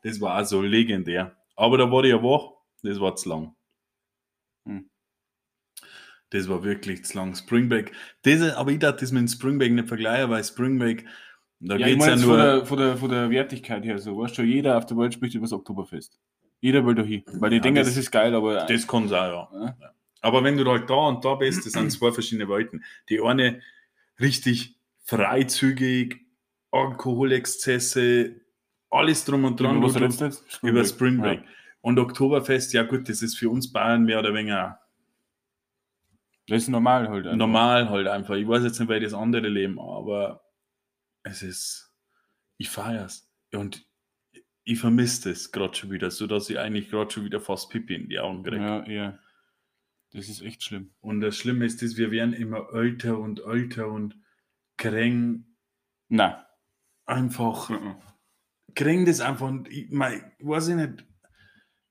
das 0.04 0.20
war 0.22 0.34
also 0.34 0.62
legendär. 0.62 1.36
Aber 1.56 1.78
da 1.78 1.90
war 1.92 2.04
ich 2.04 2.12
ja 2.12 2.22
wach, 2.22 2.52
das 2.84 3.00
war 3.00 3.16
zu 3.16 3.30
lang. 3.30 3.56
Hm. 4.66 4.90
Das 6.32 6.50
war 6.50 6.64
wirklich 6.64 7.06
zu 7.06 7.18
lang. 7.18 7.36
Springbreak, 7.36 7.92
das, 8.24 8.42
aber 8.56 8.72
ich 8.72 8.80
darf 8.80 8.98
das 8.98 9.12
mit 9.12 9.22
dem 9.22 9.28
Springbreak 9.28 9.72
nicht 9.72 9.88
vergleichen, 9.88 10.30
weil 10.32 10.44
Springbreak, 10.44 11.06
da 11.60 11.76
Ja, 11.78 11.88
geht's 11.88 12.00
meine 12.06 12.22
ja 12.22 12.28
von, 12.28 12.30
nur. 12.38 12.38
der, 12.38 12.66
von, 12.66 12.78
der, 12.80 12.98
von 12.98 13.10
der 13.10 13.30
Wertigkeit 13.30 13.86
her 13.86 13.98
so. 14.00 14.18
Weißt 14.18 14.38
du, 14.38 14.42
jeder 14.44 14.78
auf 14.78 14.86
der 14.88 14.98
Welt 14.98 15.14
spricht 15.14 15.36
über 15.36 15.46
das 15.46 15.54
Oktoberfest. 15.54 16.20
Jeder 16.62 16.86
will 16.86 16.96
da 16.96 17.04
hin. 17.04 17.24
Weil 17.34 17.50
die 17.52 17.58
Ja, 17.58 17.62
denken, 17.62 17.78
das- 17.78 17.88
das, 17.90 17.98
ist 17.98 18.12
geil, 18.12 18.34
aber 18.34 18.66
Das 18.66 18.88
kann 18.88 19.08
sein, 19.08 19.32
ja. 19.32 19.50
Ja. 19.54 19.78
Ja. 19.80 19.92
Aber 20.22 20.44
wenn 20.44 20.58
du 20.58 20.66
halt 20.70 20.90
da 20.90 20.96
und 21.08 21.24
da 21.24 21.36
bist, 21.36 21.66
das 21.66 21.74
sind 21.74 21.92
zwei 21.92 22.12
verschiedene 22.12 22.50
Welten. 22.50 22.84
Die 23.10 23.22
eine 23.22 23.62
richtig 24.20 24.76
freizügig, 25.04 26.26
Alkoholexzesse, 26.72 28.42
alles 28.90 29.26
drum 29.26 29.44
und 29.44 29.60
dran. 29.60 29.78
Über 29.78 29.88
was 29.88 29.96
redest 29.96 30.22
du 30.22 30.26
jetzt? 30.26 30.52
Spring 30.52 30.70
über. 30.72 30.86
Spring 30.86 31.18
Break. 31.22 31.42
Ja. 31.42 31.48
Und 31.82 32.00
Oktoberfest, 32.00 32.74
ja 32.74 32.84
gut, 32.84 33.08
das 33.10 33.22
ist 33.22 33.38
für 33.38 33.50
uns 33.50 33.72
Bayern 33.72 34.04
mehr 34.04 34.20
oder 34.20 34.34
weniger 34.34 34.80
Das 36.48 36.64
ist 36.64 36.70
normal 36.70 37.08
halt. 37.10 37.26
einfach. 37.26 37.38
normal 37.38 37.90
halt 37.90 38.08
einfach. 38.08 38.36
Ich 38.36 38.48
weiß 38.48 38.64
jetzt 38.64 38.80
nicht, 38.80 38.90
wie 38.90 39.00
das 39.00 39.14
andere 39.14 39.48
leben, 39.48 39.80
aber 39.80 40.44
es 41.24 41.44
ist, 41.44 41.94
ich 42.58 42.70
feier's. 42.70 43.30
Und 43.54 43.86
ich 44.66 44.80
vermisse 44.80 45.30
das 45.30 45.52
gerade 45.52 45.76
schon 45.76 45.92
wieder, 45.92 46.12
so 46.12 46.28
dass 46.28 46.50
ich 46.50 46.60
eigentlich 46.60 46.90
gerade 46.90 47.12
schon 47.12 47.24
wieder 47.24 47.40
fast 47.40 47.70
Pipi 47.70 47.96
in 47.96 48.10
die 48.10 48.20
Augen 48.20 48.44
kriege. 48.44 48.58
Ja, 48.58 48.86
ja. 48.88 49.20
Das 50.12 50.28
ist 50.28 50.42
echt 50.42 50.64
schlimm. 50.64 50.92
Und 51.02 51.22
das 51.22 51.38
Schlimme 51.38 51.66
ist, 51.66 51.82
dass 51.82 51.98
wir 51.98 52.10
werden 52.10 52.34
immer 52.34 52.74
älter 52.74 53.20
und 53.20 53.42
älter 53.46 53.88
und 53.90 54.18
kriegen 54.78 55.58
Nein. 56.08 56.36
einfach, 57.06 57.70
kriegen 58.74 59.06
das 59.06 59.22
einfach 59.22 59.48
und 59.48 59.70
ich, 59.70 59.92
mein, 59.92 60.32
weiß 60.40 60.70
ich 60.70 60.76
nicht, 60.76 61.06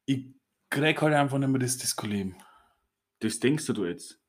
ich 0.06 0.34
krieg 0.70 1.00
halt 1.00 1.14
einfach 1.14 1.38
nicht 1.38 1.48
mehr 1.48 1.60
das 1.60 1.78
Disco-Leben. 1.78 2.34
Das 3.20 3.38
denkst 3.38 3.66
du 3.66 3.84
jetzt. 3.84 4.20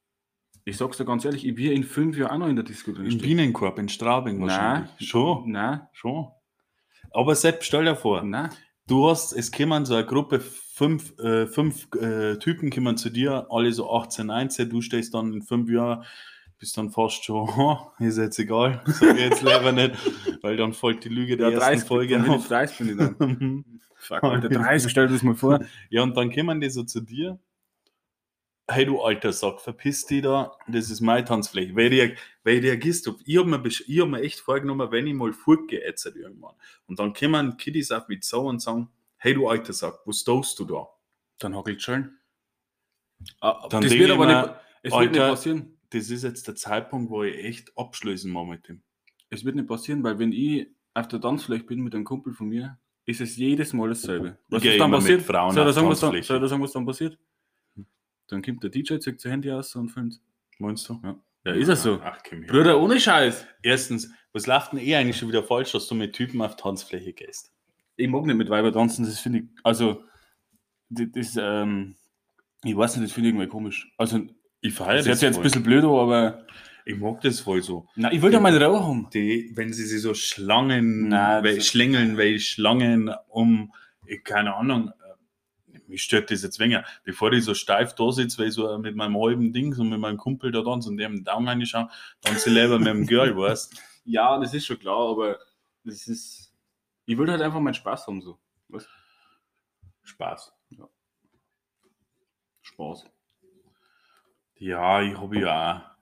Ich 0.66 0.78
sag's 0.78 0.98
dir 0.98 1.06
ganz 1.06 1.26
ehrlich, 1.26 1.46
ich 1.46 1.58
will 1.58 1.72
in 1.72 1.84
fünf 1.84 2.18
Jahren 2.18 2.32
auch 2.32 2.38
noch 2.46 2.48
in 2.48 2.56
der 2.56 2.66
Disco 2.66 2.92
drin 2.92 3.06
Im. 3.06 3.18
Bienenkorb, 3.18 3.80
in 3.80 3.90
Straubing 3.90 4.40
Nein. 4.40 4.48
wahrscheinlich. 4.48 5.10
Schon, 5.10 5.52
Nein, 5.52 5.88
schon. 5.94 6.28
Aber 7.16 7.34
Sepp, 7.36 7.64
stell 7.64 7.86
dir 7.86 7.96
vor, 7.96 8.24
nein. 8.24 8.50
du 8.88 9.10
hast, 9.10 9.32
es 9.32 9.52
kommen 9.52 9.86
so 9.86 9.96
eine 9.96 10.06
Gruppe, 10.06 10.42
fünf, 10.42 11.18
äh, 11.18 11.48
fünf 11.48 11.88
äh, 11.96 12.38
Typen 12.38 12.70
kommen 12.70 12.98
zu 12.98 13.10
dir, 13.10 13.48
alle 13.50 13.72
so 13.72 13.90
18, 13.90 14.28
19, 14.28 14.70
du 14.70 14.82
stehst 14.82 15.14
dann 15.14 15.32
in 15.32 15.42
fünf 15.42 15.70
Jahren, 15.70 16.04
bist 16.60 16.78
dann 16.78 16.92
fast 16.92 17.24
schon, 17.24 17.50
oh, 17.58 17.78
ist 18.00 18.18
jetzt 18.18 18.38
egal, 18.38 18.84
sag 18.86 19.18
jetzt 19.18 19.42
lieber 19.42 19.72
nicht, 19.72 19.96
weil 20.42 20.58
dann 20.58 20.74
folgt 20.74 21.06
die 21.06 21.10
Lüge 21.10 21.38
der 21.38 21.54
ersten 21.54 21.88
Folge 21.88 22.16
bin 22.16 22.26
ich 22.26 22.32
auf. 22.32 22.48
30 22.50 22.78
bin 22.78 22.90
ich 22.90 22.98
dann. 22.98 23.66
Fuck, 23.96 24.24
Alter, 24.24 24.50
30, 24.50 24.92
stell 24.92 25.08
dir 25.08 25.14
das 25.14 25.24
mal 25.24 25.36
vor. 25.36 25.62
Ja, 25.90 26.04
und 26.04 26.18
dann 26.18 26.32
kommen 26.32 26.60
die 26.60 26.70
so 26.70 26.84
zu 26.84 27.00
dir. 27.00 27.40
Hey, 28.68 28.86
du 28.86 29.00
alter 29.02 29.32
Sack, 29.32 29.62
verpiss 29.62 30.08
dich 30.08 30.24
da, 30.24 30.52
das 30.68 30.90
ist 30.90 31.02
meine 31.02 31.24
Tanzfläche. 31.24 31.76
Weil 31.76 31.94
ihr, 31.94 32.16
weil 32.44 32.60
reagierst, 32.60 33.06
du, 33.06 33.16
ich 33.24 33.38
habe 33.38 33.48
mir, 33.48 33.64
ich 33.66 34.02
hab 34.02 34.10
mir 34.10 34.22
echt 34.22 34.40
vorgenommen, 34.40 34.92
wenn 34.92 35.06
ich 35.06 35.14
mal 35.14 35.32
halt 35.32 36.16
irgendwann. 36.16 36.56
Und 36.88 36.98
dann 36.98 37.14
kommen 37.14 37.58
Kiddies 37.58 37.92
auf 37.92 38.08
mich 38.08 38.24
zu 38.24 38.40
und 38.40 38.62
sagen, 38.62 38.90
hey, 39.18 39.36
du 39.36 39.48
alter 39.48 39.74
Sack, 39.74 40.00
was 40.06 40.24
tust 40.24 40.58
du 40.60 40.66
da? 40.66 40.88
Dann 41.40 41.56
hackelt 41.56 41.82
schon. 41.82 42.18
Ah, 43.40 43.68
Dann 43.70 43.84
das 43.84 43.92
wird 43.92 44.10
ich 44.10 44.12
aber 44.12 44.26
mir, 44.26 44.42
nicht, 44.42 44.56
es 44.84 44.94
wird 44.94 45.12
nicht 45.12 45.22
Alter, 45.22 45.34
passieren. 45.34 45.78
Das 45.90 46.10
ist 46.10 46.24
jetzt 46.24 46.48
der 46.48 46.56
Zeitpunkt, 46.56 47.10
wo 47.12 47.24
ich 47.24 47.44
echt 47.44 47.72
abschließen 47.78 48.32
muss 48.32 48.48
mit 48.48 48.68
dem. 48.68 48.82
Es 49.30 49.46
wird 49.46 49.56
nicht 49.56 49.68
passieren, 49.68 50.04
weil 50.04 50.20
wenn 50.20 50.32
ich 50.32 50.68
auf 50.94 51.08
der 51.08 51.22
Tanzfläche 51.22 51.64
bin 51.64 51.82
mit 51.82 51.94
einem 51.94 52.04
Kumpel 52.04 52.34
von 52.34 52.48
mir, 52.48 52.80
ist 53.06 53.22
es 53.22 53.36
jedes 53.36 53.74
Mal 53.74 53.90
dasselbe. 53.90 54.38
Was 54.50 54.64
ist 54.64 54.80
dann 54.80 54.90
mit 54.90 55.00
passiert? 55.00 55.22
Frauen 55.22 55.54
soll, 55.54 55.68
er 55.68 55.74
sagen, 55.74 56.62
was 56.64 56.72
dann 56.72 56.86
passiert? 56.86 57.18
Dann 58.28 58.42
kommt 58.42 58.64
der 58.64 58.70
DJ, 58.70 58.98
zieht 59.00 59.20
sein 59.22 59.32
Handy 59.34 59.52
aus 59.52 59.76
und 59.76 59.90
filmt. 59.90 60.20
Meinst 60.60 60.88
du? 60.90 61.00
Ja, 61.04 61.16
ja 61.46 61.52
ist 61.54 61.68
er 61.68 61.76
so. 61.76 62.00
Ach, 62.04 62.18
komm 62.28 62.44
her. 62.44 62.52
Bruder, 62.52 62.80
ohne 62.82 63.00
Scheiß. 63.00 63.46
Erstens, 63.62 64.10
was 64.34 64.48
läuft 64.48 64.72
denn 64.74 64.80
eh 64.80 64.96
eigentlich 64.96 65.18
schon 65.18 65.30
wieder 65.30 65.44
falsch, 65.44 65.72
dass 65.74 65.88
du 65.88 65.96
mit 65.96 66.14
Typen 66.14 66.42
auf 66.42 66.56
Tanzfläche 66.56 67.14
gehst? 67.14 67.52
Ich 67.98 68.08
mag 68.10 68.26
nicht 68.26 68.36
mit 68.36 68.50
Weiber 68.50 68.74
tanzen, 68.74 69.06
das 69.06 69.20
finde 69.20 69.40
ich, 69.40 69.46
also, 69.64 70.04
das, 70.90 71.08
das 71.14 71.38
ähm, 71.40 71.96
ich 72.64 72.76
weiß 72.76 72.98
nicht, 72.98 73.06
das 73.06 73.14
finde 73.14 73.30
ich 73.30 73.36
irgendwie 73.36 73.50
komisch. 73.50 73.92
Also, 73.98 74.22
Ich 74.62 74.74
feiere 74.74 74.96
das 75.04 75.06
sich 75.06 75.22
jetzt 75.22 75.38
ein 75.38 75.44
bisschen 75.44 75.64
blöd 75.64 75.84
aber, 75.84 76.46
Ich 76.86 76.98
mag 76.98 77.22
das 77.22 77.40
voll 77.40 77.62
so. 77.62 77.88
na, 77.96 78.12
ich 78.12 78.22
will 78.22 78.34
ja 78.34 78.40
meine 78.40 78.64
Ruhe 78.66 78.84
haben. 78.84 79.08
die, 79.14 79.52
wenn 79.56 79.72
sie 79.72 79.86
sich 79.86 80.02
so 80.02 80.14
Schlangen, 80.14 81.10
Nein, 81.10 81.44
weil, 81.44 81.56
das- 81.58 81.68
schlängeln, 81.68 82.18
weil 82.18 82.40
Schlangen 82.40 83.12
um, 83.30 83.72
keine 84.24 84.56
Ahnung, 84.56 84.92
mich 85.88 86.04
stört 86.04 86.32
das 86.32 86.44
jetzt 86.44 86.60
weniger. 86.60 86.84
Bevor 87.04 87.32
ich 87.34 87.44
so 87.44 87.54
steif 87.54 87.96
da 87.96 88.12
sitze, 88.12 88.38
weil 88.38 88.48
ich 88.48 88.54
so 88.54 88.78
mit 88.78 88.96
meinem 88.96 89.18
halben 89.18 89.54
Ding, 89.54 89.74
so 89.74 89.84
mit 89.84 90.00
meinem 90.00 90.18
Kumpel 90.18 90.52
da 90.52 90.62
tanze 90.62 90.90
und 90.90 90.98
dem 90.98 91.24
Daumen 91.24 91.48
reinschaue, 91.48 91.90
dann 92.22 92.38
sie 92.38 92.50
lieber 92.50 92.78
mit 92.80 92.88
dem 92.88 93.06
Girl, 93.06 93.36
weißt 93.38 93.82
Ja, 94.06 94.40
das 94.40 94.54
ist 94.54 94.66
schon 94.66 94.80
klar, 94.80 95.10
aber 95.12 95.40
das 95.84 96.08
ist, 96.08 96.54
ich 97.06 97.18
will 97.18 97.30
halt 97.30 97.42
einfach 97.42 97.60
meinen 97.60 97.74
Spaß 97.74 98.08
haben, 98.08 98.22
so. 98.22 98.38
Was? 98.70 98.88
Spaß. 100.04 100.54
Spaß. 102.62 103.06
Ja, 104.58 105.02
ich 105.02 105.18
habe 105.18 105.40
ja 105.40 105.78
auch. 105.78 105.96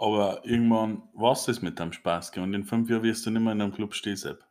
Aber 0.00 0.44
irgendwann 0.46 1.02
war 1.12 1.32
es 1.32 1.44
das 1.44 1.60
mit 1.60 1.78
deinem 1.78 1.92
Spaß. 1.92 2.32
gell? 2.32 2.42
Und 2.42 2.54
in 2.54 2.64
fünf 2.64 2.88
Jahren 2.88 3.02
wirst 3.02 3.26
du 3.26 3.30
nicht 3.30 3.42
mehr 3.42 3.52
in 3.52 3.60
einem 3.60 3.74
Club 3.74 3.94
stehen, 3.94 4.16
Sepp. 4.16 4.44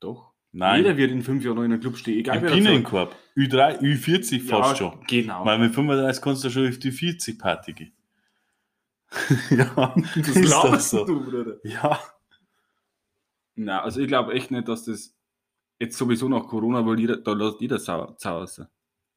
Doch. 0.00 0.33
Nein, 0.56 0.84
Jeder 0.84 0.96
wird 0.96 1.10
in 1.10 1.22
fünf 1.22 1.44
Jahren 1.44 1.56
noch 1.56 1.64
in 1.64 1.72
einem 1.72 1.80
Club 1.80 1.96
stehen, 1.96 2.16
egal 2.16 2.36
im. 2.36 2.46
Bienenkorb. 2.46 3.16
Ü3, 3.36 3.80
Ü40 3.80 4.40
fast 4.40 4.70
ja, 4.70 4.76
schon. 4.76 5.04
Genau. 5.08 5.44
Weil 5.44 5.58
mit 5.58 5.74
35 5.74 6.22
kannst 6.22 6.44
du 6.44 6.50
schon 6.50 6.68
auf 6.68 6.78
die 6.78 6.92
40 6.92 7.36
Party 7.40 7.72
gehen. 7.72 7.92
ja, 9.50 9.94
das 9.96 10.28
ist 10.28 10.36
das 10.36 10.48
laberst 10.48 10.90
so. 10.90 11.04
du, 11.04 11.24
Bruder. 11.24 11.56
Ja. 11.64 11.98
Na, 13.56 13.82
also 13.82 14.00
ich 14.00 14.06
glaube 14.06 14.32
echt 14.32 14.52
nicht, 14.52 14.68
dass 14.68 14.84
das 14.84 15.16
jetzt 15.80 15.98
sowieso 15.98 16.28
nach 16.28 16.46
Corona, 16.46 16.86
weil 16.86 17.00
jeder, 17.00 17.16
da 17.16 17.32
lässt 17.32 17.60
jeder 17.60 17.80
sauer 17.80 18.16
sein. 18.46 18.68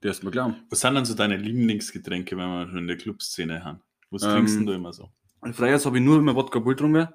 Der 0.02 0.12
ist 0.12 0.24
mir 0.24 0.32
glauben. 0.32 0.56
Was 0.72 0.80
sind 0.80 0.96
dann 0.96 1.06
so 1.06 1.14
deine 1.14 1.38
Lieblingsgetränke, 1.38 2.36
wenn 2.36 2.48
wir 2.48 2.68
schon 2.68 2.80
in 2.80 2.88
der 2.88 2.98
Clubszene 2.98 3.64
haben? 3.64 3.82
Was 4.10 4.24
Ähm, 4.24 4.32
trinkst 4.32 4.56
denn 4.56 4.66
du 4.66 4.74
immer 4.74 4.92
so? 4.92 5.12
Freiers 5.52 5.86
habe 5.86 6.00
ich 6.00 6.04
nur 6.04 6.18
immer 6.18 6.36
Wodka 6.36 6.58
Bull 6.58 6.74
getrunken. 6.74 7.10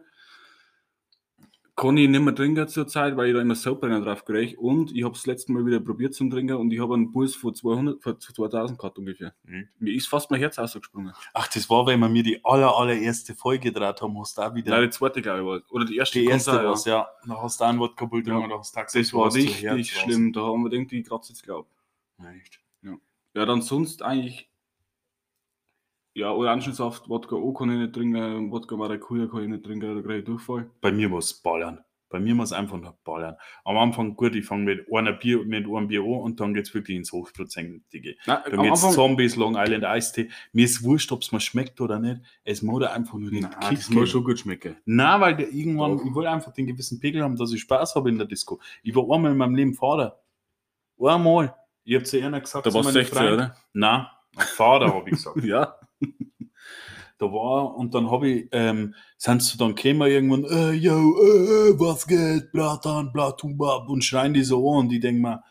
Kann 1.74 1.96
ich 1.96 2.06
nicht 2.06 2.20
mehr 2.20 2.34
trinken 2.34 2.68
zur 2.68 2.86
Zeit, 2.86 3.16
weil 3.16 3.28
ich 3.28 3.34
da 3.34 3.40
immer 3.40 3.54
Soapbrenner 3.54 4.02
drauf 4.02 4.26
kriege. 4.26 4.58
Und 4.60 4.94
ich 4.94 5.04
habe 5.04 5.14
das 5.14 5.24
letzte 5.24 5.52
Mal 5.52 5.64
wieder 5.64 5.80
probiert 5.80 6.12
zum 6.14 6.30
Trinken 6.30 6.56
und 6.56 6.70
ich 6.70 6.78
habe 6.80 6.92
einen 6.92 7.10
Puls 7.12 7.34
von 7.34 7.54
200, 7.54 8.02
von 8.02 8.20
2000 8.20 8.78
gehabt 8.78 8.98
ungefähr. 8.98 9.34
Mhm. 9.44 9.68
Mir 9.78 9.94
ist 9.94 10.06
fast 10.06 10.30
mein 10.30 10.38
Herz 10.40 10.58
ausgesprungen. 10.58 11.12
Ach, 11.32 11.48
das 11.48 11.70
war, 11.70 11.86
weil 11.86 11.96
wir 11.96 12.10
mir 12.10 12.22
die 12.22 12.44
aller, 12.44 12.76
allererste 12.76 13.34
Folge 13.34 13.70
gedreht 13.72 14.02
haben, 14.02 14.18
hast 14.20 14.36
du 14.36 14.42
auch 14.42 14.54
wieder 14.54 14.70
Nein, 14.70 14.82
die 14.84 14.90
zweite, 14.90 15.22
glaube 15.22 15.38
ich, 15.40 15.46
war 15.46 15.60
Oder 15.70 15.86
die 15.86 15.96
erste. 15.96 16.18
die 16.18 16.26
erste 16.26 16.50
sein, 16.52 16.66
was, 16.66 16.84
ja. 16.84 17.08
Da 17.26 17.40
hast 17.42 17.58
du 17.58 17.64
auch 17.64 17.68
einen 17.70 17.78
Wodka 17.78 18.04
Bull 18.04 18.22
Ja. 18.28 18.46
da 18.46 18.58
hast 18.58 18.76
du 18.76 18.80
gesagt, 18.84 18.94
Das 18.94 19.14
war 19.14 19.34
richtig 19.34 19.92
schlimm. 19.96 20.32
Da 20.34 20.42
haben 20.42 20.64
wir 20.64 20.72
irgendwie 20.72 21.02
kratzt 21.02 21.30
jetzt 21.30 21.42
glaub. 21.42 21.66
Ja, 22.18 22.30
echt. 22.32 22.60
Ja, 23.34 23.46
dann 23.46 23.62
sonst 23.62 24.02
eigentlich. 24.02 24.51
Ja, 26.14 26.30
Orangensaft, 26.30 27.08
Wodka 27.08 27.36
O 27.36 27.52
kann 27.52 27.70
ich 27.70 27.78
nicht 27.78 27.94
trinken, 27.94 28.50
Wodka 28.50 28.76
Maracuja 28.76 29.26
kann 29.28 29.42
ich 29.44 29.48
nicht 29.48 29.64
trinken, 29.64 29.96
da 29.96 30.02
kriege 30.02 30.18
ich 30.18 30.24
Durchfall. 30.24 30.70
Bei 30.80 30.92
mir 30.92 31.08
muss 31.08 31.26
es 31.32 31.42
ballern. 31.42 31.80
Bei 32.10 32.20
mir 32.20 32.34
muss 32.34 32.52
einfach 32.52 32.78
nur 32.78 32.94
ballern. 33.04 33.36
Am 33.64 33.78
Anfang, 33.78 34.14
gut, 34.16 34.34
ich 34.34 34.44
fange 34.44 34.64
mit 34.64 34.86
einer 34.92 35.12
Bier, 35.12 35.42
mit 35.46 35.64
einem 35.66 35.88
Bier 35.88 36.02
an 36.02 36.20
und 36.20 36.40
dann 36.40 36.52
geht 36.52 36.66
es 36.66 36.74
wirklich 36.74 36.98
ins 36.98 37.10
Hochprozentige. 37.12 38.16
Nein, 38.26 38.38
Dann 38.50 38.62
geht 38.62 38.74
es 38.74 38.82
Zombies, 38.92 39.36
Long 39.36 39.56
Island 39.56 39.84
Eistee. 39.84 40.28
Mir 40.52 40.66
ist 40.66 40.82
wurscht, 40.82 41.10
ob 41.12 41.22
es 41.22 41.32
mir 41.32 41.40
schmeckt 41.40 41.80
oder 41.80 41.98
nicht. 41.98 42.20
Es 42.44 42.60
muss 42.60 42.82
einfach 42.84 43.14
nur 43.14 43.30
den 43.30 43.48
Kick 43.48 43.78
das 43.78 43.88
muss 43.88 44.10
schon 44.10 44.24
gut 44.24 44.38
schmecken. 44.38 44.76
Nein, 44.84 45.20
weil 45.22 45.36
der 45.36 45.50
irgendwann, 45.50 45.96
Doch. 45.96 46.04
ich 46.04 46.14
will 46.14 46.26
einfach 46.26 46.52
den 46.52 46.66
gewissen 46.66 47.00
Pegel 47.00 47.22
haben, 47.22 47.36
dass 47.36 47.50
ich 47.50 47.62
Spaß 47.62 47.94
habe 47.94 48.10
in 48.10 48.18
der 48.18 48.26
Disco. 48.26 48.60
Ich 48.82 48.94
war 48.94 49.04
einmal 49.10 49.32
in 49.32 49.38
meinem 49.38 49.54
Leben 49.54 49.72
Vater. 49.72 50.20
Einmal. 51.00 51.54
Ich 51.84 51.94
habe 51.94 52.04
zu 52.04 52.22
einer 52.22 52.42
gesagt, 52.42 52.66
Da 52.66 52.74
warst 52.74 52.90
du 52.90 52.92
meinen 52.92 53.04
16, 53.04 53.16
Freunden- 53.18 53.34
oder? 53.34 53.56
Nein, 53.72 54.06
ein 54.36 54.46
Vater 54.48 54.94
habe 54.94 55.08
ich 55.08 55.16
gesagt. 55.16 55.36
Ja. 55.44 55.76
Da 57.22 57.32
war 57.32 57.74
und 57.76 57.94
dann 57.94 58.10
habe 58.10 58.28
ich, 58.28 58.48
ähm, 58.52 58.94
sind 59.16 59.42
sie 59.42 59.56
dann 59.56 59.74
gekommen 59.74 60.10
irgendwann, 60.10 60.44
äh, 60.44 60.72
yo, 60.72 60.92
äh, 60.92 61.78
was 61.78 62.06
geht, 62.06 62.52
Bratan, 62.52 63.12
Blatubab 63.12 63.88
und 63.88 64.04
schreien 64.04 64.34
die 64.34 64.42
so 64.42 64.70
an 64.72 64.86
und 64.86 64.92
ich 64.92 65.00
denke 65.00 65.22
mir, 65.22 65.42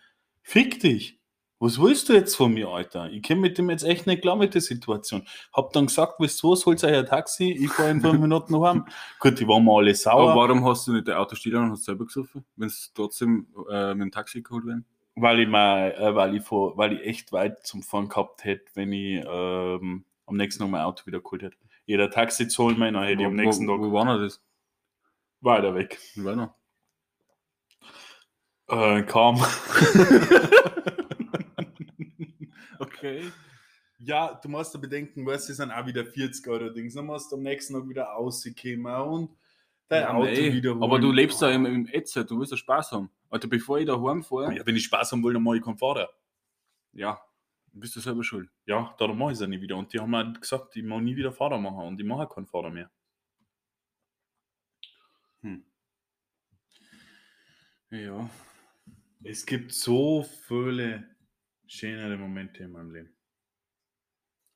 fick 0.42 0.80
dich. 0.80 1.20
Was 1.60 1.80
willst 1.80 2.10
du 2.10 2.14
jetzt 2.14 2.36
von 2.36 2.54
mir, 2.54 2.70
Alter? 2.70 3.12
Ich 3.12 3.22
komme 3.22 3.42
mit 3.42 3.60
dem 3.60 3.70
jetzt 3.70 3.84
echt 3.84 4.08
nicht 4.08 4.24
klar 4.24 4.36
mit 4.36 4.56
der 4.56 4.62
Situation. 4.62 5.28
Hab 5.54 5.72
dann 5.74 5.86
gesagt, 5.86 6.20
weißt 6.20 6.42
du 6.42 6.52
was, 6.52 6.66
holt 6.66 6.84
euch 6.84 6.96
ein 6.96 7.06
Taxi, 7.06 7.52
ich 7.52 7.72
fahre 7.72 7.92
in 7.92 8.02
fünf 8.02 8.20
Minuten 8.20 8.54
noch 8.54 8.66
heim. 8.66 8.86
Gut, 9.20 9.40
die 9.40 9.48
waren 9.48 9.64
mir 9.64 9.72
alle 9.72 9.92
Aber 9.92 9.96
sauer, 9.96 10.36
warum 10.36 10.66
hast 10.66 10.88
du 10.88 10.94
nicht 10.94 11.08
dein 11.08 11.18
Auto 11.18 11.36
stehen 11.36 11.56
und 11.58 11.72
hast 11.72 11.86
selber 11.86 12.06
gesoffen, 12.06 12.44
wenn 12.56 12.68
es 12.68 12.92
trotzdem 12.96 13.46
äh, 13.70 13.94
mit 13.94 14.06
dem 14.06 14.12
Taxi 14.12 14.42
geholt 14.42 14.66
werden? 14.66 14.86
weil 15.16 15.40
ich 15.42 15.48
mal, 15.48 15.92
äh, 15.92 16.16
weil 16.16 16.36
ich 16.36 16.44
vor, 16.44 16.78
weil 16.78 16.94
ich 16.94 17.06
echt 17.06 17.32
weit 17.32 17.66
zum 17.66 17.84
Fahren 17.84 18.10
gehabt 18.10 18.44
hätte, 18.44 18.66
wenn 18.76 18.94
ich 18.94 19.24
ähm, 19.28 20.06
am 20.32 20.38
nächsten 20.38 20.62
Tag 20.64 20.70
mein 20.72 20.82
Auto 20.82 21.06
wieder 21.06 21.22
geholt 21.22 21.44
hätte. 21.44 21.58
Jeder 21.86 22.10
Taxi 22.10 22.48
zahlen 22.48 22.80
mir, 22.80 22.92
dann 22.92 23.04
hätte 23.04 23.22
ich 23.22 23.28
am 23.28 23.36
nächsten 23.36 23.68
Tag 23.68 23.80
Wo 23.80 23.92
war 23.92 24.06
denn 24.06 24.24
das? 24.24 24.42
weiter 25.42 25.74
weg. 25.76 26.00
War 26.16 26.36
noch? 26.36 26.56
Äh, 28.68 29.04
kam. 29.04 29.44
Okay. 32.80 33.32
Ja, 34.00 34.40
du 34.42 34.50
musst 34.50 34.74
da 34.74 34.80
bedenken, 34.80 35.26
weißt 35.26 35.50
du, 35.50 35.54
sind 35.54 35.72
auch 35.72 35.86
wieder 35.86 36.04
40 36.06 36.48
Euro 36.48 36.70
Dings. 36.70 36.96
Dann 36.96 37.06
musst 37.06 37.32
du 37.32 37.36
am 37.36 37.44
nächsten 37.44 37.74
Tag 37.74 37.88
wieder 37.88 38.06
rauskommen 38.06 38.86
und 38.86 39.30
dein 39.88 40.02
Ja, 40.02 40.14
Auto 40.14 40.26
nee, 40.32 40.54
wieder 40.54 40.72
holen. 40.72 40.84
Aber 40.84 41.00
du 41.00 41.12
lebst 41.12 41.42
da 41.42 41.52
im, 41.52 41.66
im 41.68 41.88
Etze, 41.88 42.26
du 42.26 42.40
willst 42.40 42.52
ja 42.52 42.58
Spaß 42.58 42.92
haben. 42.94 43.12
Alter, 43.30 43.48
bevor 43.48 43.78
ich 43.80 43.86
da 43.86 44.02
heimfahre, 44.02 44.56
Ja, 44.56 44.66
wenn 44.66 44.76
ich 44.76 44.86
Spaß 44.86 45.12
haben 45.12 45.24
will, 45.24 45.34
dann 45.34 45.44
mache 45.44 45.58
ich 45.58 45.64
keinen 45.64 45.78
Fahrer. 45.78 46.10
ja, 46.94 47.20
bist 47.72 47.96
du 47.96 48.00
selber 48.00 48.24
schuld. 48.24 48.50
Ja, 48.66 48.96
darum 48.98 49.18
mache 49.18 49.32
ich 49.32 49.36
es 49.36 49.42
ja 49.42 49.48
nicht 49.48 49.62
wieder. 49.62 49.78
Und 49.78 49.94
die 49.94 50.00
haben 50.00 50.12
mir 50.12 50.34
gesagt, 50.34 50.76
ich 50.76 50.84
mache 50.84 51.02
nie 51.02 51.16
wieder 51.16 51.32
Fahrer 51.32 51.58
machen 51.58 51.88
und 51.88 52.00
ich 52.00 52.06
mache 52.06 52.28
keinen 52.28 52.48
Fahrer 52.48 52.70
mehr. 52.70 52.92
Hm. 55.42 55.66
Ja. 57.90 58.30
Es 59.24 59.46
gibt 59.46 59.74
so 59.74 60.24
viele 60.24 61.16
schönere 61.68 62.18
Momente 62.18 62.64
in 62.64 62.72
meinem 62.72 62.92
Leben. 62.92 63.16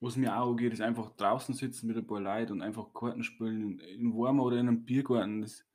Was 0.02 0.18
mir 0.18 0.38
auch 0.38 0.56
geht, 0.56 0.74
ist 0.74 0.82
einfach 0.82 1.16
draußen 1.16 1.56
sitzen 1.56 1.88
mit 1.88 1.98
ein 1.98 2.06
paar 2.06 2.20
Leuten 2.20 2.54
und 2.54 2.62
einfach 2.62 2.94
Karten 2.94 3.24
spielen 3.24 3.80
in, 3.80 4.14
Warmer 4.14 4.44
oder 4.44 4.58
in 4.58 4.68
einem 4.68 4.86
Biergarten. 4.86 5.42
Das, 5.42 5.66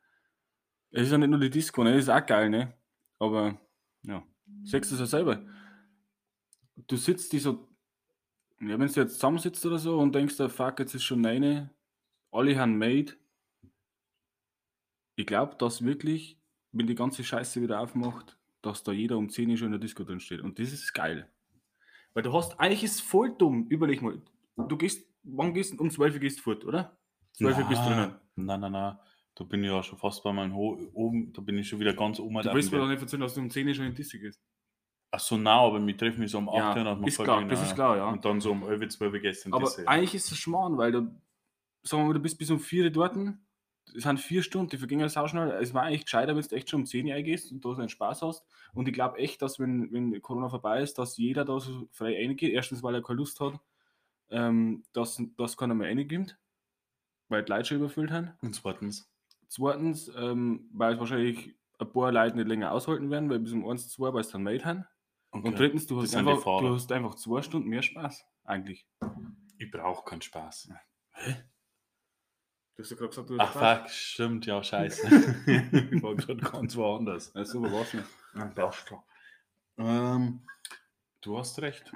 es 0.90 1.02
ist 1.02 1.12
ja 1.12 1.18
nicht 1.18 1.30
nur 1.30 1.40
die 1.40 1.50
Disco, 1.50 1.82
ne? 1.82 1.92
das 1.92 2.02
ist 2.02 2.08
auch 2.10 2.24
geil, 2.24 2.50
ne? 2.50 2.74
Aber 3.18 3.58
ja, 4.02 4.24
sagst 4.64 4.90
du 4.90 4.94
es 4.94 5.00
ja 5.00 5.06
selber. 5.06 5.44
Du 6.86 6.96
sitzt 6.96 7.32
die 7.32 7.38
so, 7.38 7.68
ja, 8.60 8.78
wenn 8.78 8.86
du 8.86 9.00
jetzt 9.00 9.14
zusammensitzt 9.14 9.64
oder 9.66 9.78
so 9.78 9.98
und 9.98 10.14
denkst, 10.14 10.36
der 10.36 10.48
fuck, 10.48 10.78
jetzt 10.78 10.94
ist 10.94 11.04
schon 11.04 11.24
eine, 11.24 11.70
alle 12.30 12.58
haben 12.58 12.78
made. 12.78 13.14
Ich 15.16 15.26
glaube, 15.26 15.56
dass 15.56 15.84
wirklich, 15.84 16.38
wenn 16.72 16.86
die 16.86 16.94
ganze 16.94 17.24
Scheiße 17.24 17.60
wieder 17.60 17.80
aufmacht, 17.80 18.38
dass 18.62 18.82
da 18.82 18.92
jeder 18.92 19.16
um 19.18 19.28
10 19.28 19.50
Uhr 19.50 19.56
schon 19.56 19.66
in 19.66 19.72
der 19.72 19.80
Disco 19.80 20.04
drin 20.04 20.20
steht. 20.20 20.40
Und 20.40 20.58
das 20.58 20.72
ist 20.72 20.92
geil. 20.92 21.30
Weil 22.14 22.22
du 22.22 22.32
hast, 22.32 22.58
eigentlich 22.58 22.84
ist 22.84 22.94
es 22.96 23.00
voll 23.00 23.34
dumm. 23.36 23.66
Überleg 23.68 24.02
mal, 24.02 24.20
du 24.56 24.76
gehst, 24.76 25.06
wann 25.22 25.54
gehst 25.54 25.72
du? 25.72 25.78
Um 25.78 25.90
12 25.90 26.14
Uhr 26.14 26.20
gehst 26.20 26.38
du 26.38 26.42
fort, 26.42 26.64
oder? 26.64 26.96
12 27.34 27.58
Uhr 27.58 27.64
bist 27.64 27.82
du 27.82 27.86
drinnen. 27.88 28.14
Nein, 28.36 28.60
nein, 28.60 28.72
nein. 28.72 28.98
Da 29.34 29.44
bin 29.44 29.62
ich 29.62 29.70
ja 29.70 29.82
schon 29.82 29.98
fast 29.98 30.22
bei 30.22 30.32
meinem 30.32 30.54
Ho 30.54 30.78
oben, 30.92 31.32
da 31.32 31.40
bin 31.40 31.56
ich 31.56 31.68
schon 31.68 31.80
wieder 31.80 31.94
ganz 31.94 32.18
oben. 32.18 32.34
Du 32.42 32.52
willst 32.52 32.72
mir 32.72 32.78
doch 32.78 32.88
nicht 32.88 33.00
erzählen, 33.00 33.22
dass 33.22 33.34
du 33.34 33.40
um 33.40 33.50
10 33.50 33.68
Uhr 33.68 33.74
schon 33.74 33.86
in 33.86 33.92
die 33.92 33.96
Disco 33.96 34.18
gehst. 34.18 34.42
Ach 35.12 35.18
so, 35.20 35.36
nein, 35.36 35.46
aber 35.58 35.84
wir 35.84 35.96
treffen 35.96 36.20
mich 36.20 36.30
so 36.30 36.38
um 36.38 36.48
8 36.48 36.56
Ja, 36.56 36.68
Uhr. 36.82 36.90
hat 36.90 37.00
man 37.00 37.08
ist 37.08 37.18
klar, 37.18 37.40
gehen, 37.40 37.48
das 37.48 37.60
ja. 37.60 37.66
ist 37.66 37.74
klar, 37.74 37.96
ja. 37.96 38.08
Und 38.10 38.24
dann 38.24 38.40
so 38.40 38.52
um 38.52 38.62
11, 38.62 38.88
12 38.90 39.12
Uhr 39.12 39.18
gestern. 39.18 39.52
Aber 39.52 39.70
eigentlich 39.86 40.14
ist 40.14 40.30
es 40.30 40.38
Schmarrn, 40.38 40.78
weil 40.78 40.92
du, 40.92 41.00
sagen 41.82 42.02
wir 42.02 42.06
mal, 42.08 42.14
du 42.14 42.20
bist 42.20 42.38
bis 42.38 42.50
um 42.50 42.60
4 42.60 42.84
Uhr 42.84 42.90
dort. 42.90 43.16
Es 43.92 44.04
sind 44.04 44.20
vier 44.20 44.44
Stunden, 44.44 44.70
die 44.70 44.78
vergingen 44.78 45.08
sau 45.08 45.26
schnell. 45.26 45.50
Es 45.60 45.74
war 45.74 45.82
eigentlich 45.82 46.04
gescheiter, 46.04 46.36
wenn 46.36 46.42
du 46.42 46.54
echt 46.54 46.70
schon 46.70 46.82
um 46.82 46.86
10 46.86 47.06
Uhr 47.06 47.14
eingehst 47.14 47.50
und 47.50 47.64
da 47.64 47.74
so 47.74 47.80
einen 47.80 47.88
Spaß 47.88 48.22
hast. 48.22 48.44
Und 48.72 48.86
ich 48.86 48.94
glaube 48.94 49.18
echt, 49.18 49.42
dass 49.42 49.58
wenn, 49.58 49.92
wenn 49.92 50.22
Corona 50.22 50.48
vorbei 50.48 50.80
ist, 50.80 50.96
dass 50.98 51.16
jeder 51.16 51.44
da 51.44 51.58
so 51.58 51.88
frei 51.90 52.14
reingeht. 52.14 52.52
Erstens, 52.52 52.84
weil 52.84 52.94
er 52.94 53.02
keine 53.02 53.16
Lust 53.16 53.40
hat, 53.40 53.58
ähm, 54.30 54.84
dass, 54.92 55.20
dass 55.36 55.56
keiner 55.56 55.74
mehr 55.74 55.88
reinkommt, 55.88 56.38
weil 57.28 57.42
die 57.42 57.50
Leute 57.50 57.64
schon 57.64 57.78
überfüllt 57.78 58.12
haben. 58.12 58.30
Und 58.42 58.54
zweitens. 58.54 59.10
Zweitens, 59.48 60.08
ähm, 60.16 60.68
weil 60.72 60.94
es 60.94 61.00
wahrscheinlich 61.00 61.56
ein 61.80 61.92
paar 61.92 62.12
Leute 62.12 62.36
nicht 62.36 62.46
länger 62.46 62.70
aushalten 62.70 63.10
werden, 63.10 63.28
weil 63.28 63.40
bis 63.40 63.52
um 63.52 63.68
1, 63.68 63.88
2, 63.88 64.12
weil 64.12 64.20
es 64.20 64.28
dann 64.28 64.44
Made 64.44 64.64
haben. 64.64 64.84
Okay. 65.32 65.46
Und 65.46 65.58
drittens, 65.58 65.86
du 65.86 66.02
hast, 66.02 66.14
einfach, 66.16 66.42
du 66.42 66.74
hast 66.74 66.90
einfach 66.90 67.14
zwei 67.14 67.42
Stunden 67.42 67.68
mehr 67.68 67.82
Spaß, 67.82 68.24
eigentlich. 68.44 68.86
Ich 69.58 69.70
brauche 69.70 70.04
keinen 70.04 70.22
Spaß. 70.22 70.70
Du 72.76 72.82
hast 72.82 72.90
ja 72.90 72.96
gerade 72.96 73.10
gesagt, 73.10 73.30
du 73.30 73.36
Ach 73.38 73.52
fuck, 73.52 73.90
stimmt, 73.90 74.46
ja, 74.46 74.62
scheiße. 74.62 75.06
ich 75.92 76.02
war 76.02 76.16
gerade 76.16 76.40
ganz 76.40 76.74
woanders. 76.76 77.32
Ja, 77.34 77.44
super, 77.44 77.72
war's 77.72 77.94
nicht. 77.94 78.06
Ja, 78.34 78.72
schon. 78.72 78.98
Ähm, 79.78 80.40
du 81.20 81.38
hast 81.38 81.60
recht. 81.62 81.92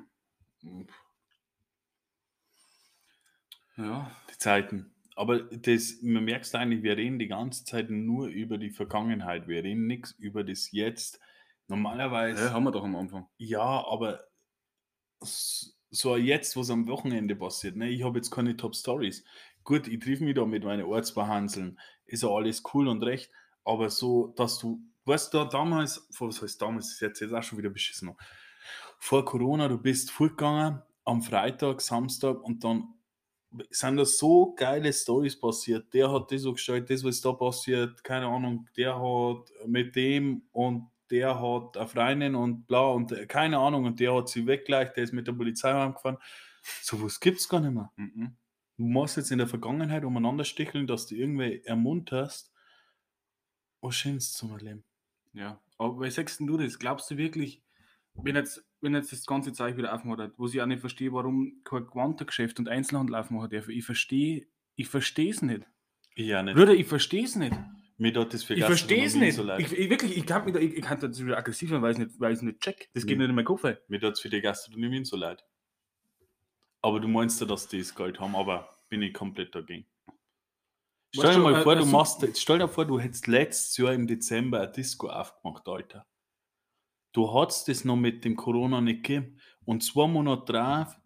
Ja, 3.76 4.10
Die 4.30 4.38
Zeiten. 4.38 4.94
Aber 5.16 5.40
das, 5.40 6.02
man 6.02 6.24
merkt 6.24 6.52
eigentlich, 6.54 6.82
wir 6.82 6.96
reden 6.96 7.18
die 7.18 7.28
ganze 7.28 7.64
Zeit 7.64 7.90
nur 7.90 8.28
über 8.28 8.58
die 8.58 8.70
Vergangenheit. 8.70 9.46
Wir 9.48 9.62
reden 9.62 9.86
nichts 9.86 10.12
über 10.12 10.44
das 10.44 10.70
Jetzt. 10.72 11.20
Normalerweise, 11.68 12.44
ja, 12.46 12.52
haben 12.52 12.64
wir 12.64 12.72
doch 12.72 12.84
am 12.84 12.96
Anfang. 12.96 13.26
ja, 13.38 13.62
aber 13.86 14.20
so 15.90 16.16
jetzt, 16.16 16.56
was 16.56 16.70
am 16.70 16.86
Wochenende 16.88 17.36
passiert, 17.36 17.76
ne? 17.76 17.88
ich 17.88 18.02
habe 18.02 18.18
jetzt 18.18 18.30
keine 18.30 18.56
Top 18.56 18.74
Stories. 18.74 19.24
Gut, 19.62 19.88
ich 19.88 20.00
triff 20.00 20.20
mich 20.20 20.34
da 20.34 20.44
mit 20.44 20.64
meinen 20.64 20.84
Ortsbehandeln, 20.84 21.78
ist 22.06 22.22
ja 22.22 22.28
alles 22.28 22.62
cool 22.74 22.88
und 22.88 23.02
recht, 23.02 23.30
aber 23.64 23.88
so, 23.88 24.28
dass 24.36 24.58
du, 24.58 24.82
weißt 25.06 25.32
du, 25.32 25.44
damals, 25.44 26.06
vor- 26.10 26.28
was 26.28 26.42
heißt 26.42 26.60
damals, 26.60 26.90
ist 26.92 27.00
jetzt, 27.00 27.20
jetzt 27.20 27.32
auch 27.32 27.42
schon 27.42 27.58
wieder 27.58 27.70
beschissen. 27.70 28.14
Vor 28.98 29.24
Corona, 29.24 29.68
du 29.68 29.78
bist 29.78 30.10
fortgegangen 30.10 30.82
am 31.04 31.22
Freitag, 31.22 31.80
Samstag 31.80 32.42
und 32.42 32.64
dann 32.64 32.94
sind 33.70 33.96
da 33.96 34.04
so 34.04 34.52
geile 34.54 34.92
Stories 34.92 35.38
passiert. 35.38 35.94
Der 35.94 36.10
hat 36.10 36.32
das 36.32 36.42
so 36.42 36.52
gestellt, 36.52 36.90
das, 36.90 37.04
was 37.04 37.20
da 37.20 37.32
passiert, 37.32 38.02
keine 38.02 38.26
Ahnung, 38.26 38.68
der 38.76 38.96
hat 38.98 39.50
mit 39.66 39.94
dem 39.96 40.42
und 40.52 40.90
der 41.14 41.40
hat 41.40 41.76
eine 41.76 41.86
Freundin 41.86 42.34
und 42.34 42.66
bla 42.66 42.88
und 42.88 43.12
äh, 43.12 43.26
keine 43.26 43.58
Ahnung 43.58 43.84
und 43.84 44.00
der 44.00 44.12
hat 44.14 44.28
sie 44.28 44.48
weggeleicht, 44.48 44.96
der 44.96 45.04
ist 45.04 45.12
mit 45.12 45.28
der 45.28 45.32
Polizei 45.32 45.72
heimgefahren. 45.72 46.18
So 46.82 47.00
was 47.00 47.20
gibt 47.20 47.38
es 47.38 47.48
gar 47.48 47.60
nicht 47.60 47.72
mehr. 47.72 47.92
Mhm. 47.94 48.36
Du 48.76 48.84
machst 48.84 49.16
jetzt 49.16 49.30
in 49.30 49.38
der 49.38 49.46
Vergangenheit 49.46 50.04
umeinander 50.04 50.42
sticheln, 50.42 50.88
dass 50.88 51.06
du 51.06 51.14
irgendwie 51.14 51.62
ermunterst, 51.64 52.52
was 53.80 53.94
Schönes 53.94 54.32
zu 54.32 54.50
erleben. 54.50 54.82
Ja, 55.32 55.60
aber 55.78 56.00
wie 56.00 56.10
sagst 56.10 56.40
denn 56.40 56.48
du 56.48 56.56
das? 56.56 56.80
Glaubst 56.80 57.08
du 57.12 57.16
wirklich, 57.16 57.62
wenn 58.14 58.34
jetzt, 58.34 58.64
wenn 58.80 58.94
jetzt 58.94 59.12
das 59.12 59.24
ganze 59.24 59.52
Zeug 59.52 59.76
wieder 59.76 59.94
aufmacht 59.94 60.18
hat, 60.18 60.32
wo 60.36 60.46
ich 60.46 60.60
auch 60.60 60.66
nicht 60.66 60.80
verstehe, 60.80 61.12
warum 61.12 61.60
kein 61.62 61.86
Quantengeschäft 61.86 62.58
und 62.58 62.68
Einzelhandel 62.68 63.14
aufmachen 63.14 63.50
darf? 63.50 63.68
Ich 63.68 63.84
verstehe, 63.84 64.48
ich 64.74 64.88
verstehe 64.88 65.30
es 65.30 65.42
nicht. 65.42 65.62
Ja, 66.16 66.42
nicht. 66.42 66.56
Bruder, 66.56 66.74
ich 66.74 66.86
verstehe 66.86 67.24
es 67.24 67.36
nicht. 67.36 67.56
Mir 67.96 68.12
tut 68.12 68.34
das 68.34 68.42
für 68.42 68.54
Ich 68.54 68.64
verstehe 68.64 69.04
es 69.04 69.14
nicht. 69.14 69.36
so 69.36 69.42
leid. 69.44 69.60
ich, 69.60 69.72
ich, 69.72 69.88
wirklich, 69.88 70.16
ich 70.16 70.26
kann, 70.26 70.44
mich 70.44 70.54
da, 70.54 70.60
ich, 70.60 70.74
ich 70.74 70.82
kann 70.82 70.98
da 70.98 71.08
wieder 71.16 71.38
aggressiv 71.38 71.70
werden, 71.70 71.82
weil 71.82 71.92
ich 71.92 71.98
es 71.98 72.04
nicht, 72.06 72.20
weil 72.20 72.32
nicht 72.34 72.60
check. 72.60 72.88
Das 72.92 73.06
geht 73.06 73.16
Mhm. 73.16 73.22
nicht 73.22 73.28
in 73.30 73.34
meinen 73.36 73.44
Kopf. 73.44 73.62
Mir 73.88 74.00
tut 74.00 74.12
es 74.14 74.20
für 74.20 74.28
die 74.30 74.40
Gastronomie 74.40 75.04
so 75.04 75.16
leid. 75.16 75.44
Aber 76.82 77.00
du 77.00 77.08
meinst 77.08 77.40
ja, 77.40 77.46
dass 77.46 77.68
die 77.68 77.78
das 77.78 77.94
Geld 77.94 78.18
haben, 78.20 78.34
aber 78.36 78.68
bin 78.88 79.00
ich 79.02 79.14
komplett 79.14 79.54
dagegen. 79.54 79.86
Stell 81.14 81.30
dir 81.30 81.36
du, 81.36 81.42
mal 81.44 81.54
äh, 81.54 81.62
vor, 81.62 81.74
du 81.76 81.80
also- 81.82 81.92
machst, 81.92 82.38
stell 82.38 82.58
dir 82.58 82.68
vor, 82.68 82.84
du 82.84 82.98
hättest 82.98 83.28
letztes 83.28 83.76
Jahr 83.76 83.92
im 83.92 84.06
Dezember 84.08 84.60
ein 84.62 84.72
Disco 84.72 85.08
aufgemacht, 85.08 85.66
Alter. 85.68 86.04
Du 87.12 87.32
hast 87.32 87.68
das 87.68 87.84
noch 87.84 87.94
mit 87.96 88.24
dem 88.24 88.34
Corona 88.34 88.80
nicht 88.80 89.04
gegeben. 89.04 89.38
Und 89.64 89.84
zwei 89.84 90.08
Monate 90.08 90.52
drauf 90.52 90.96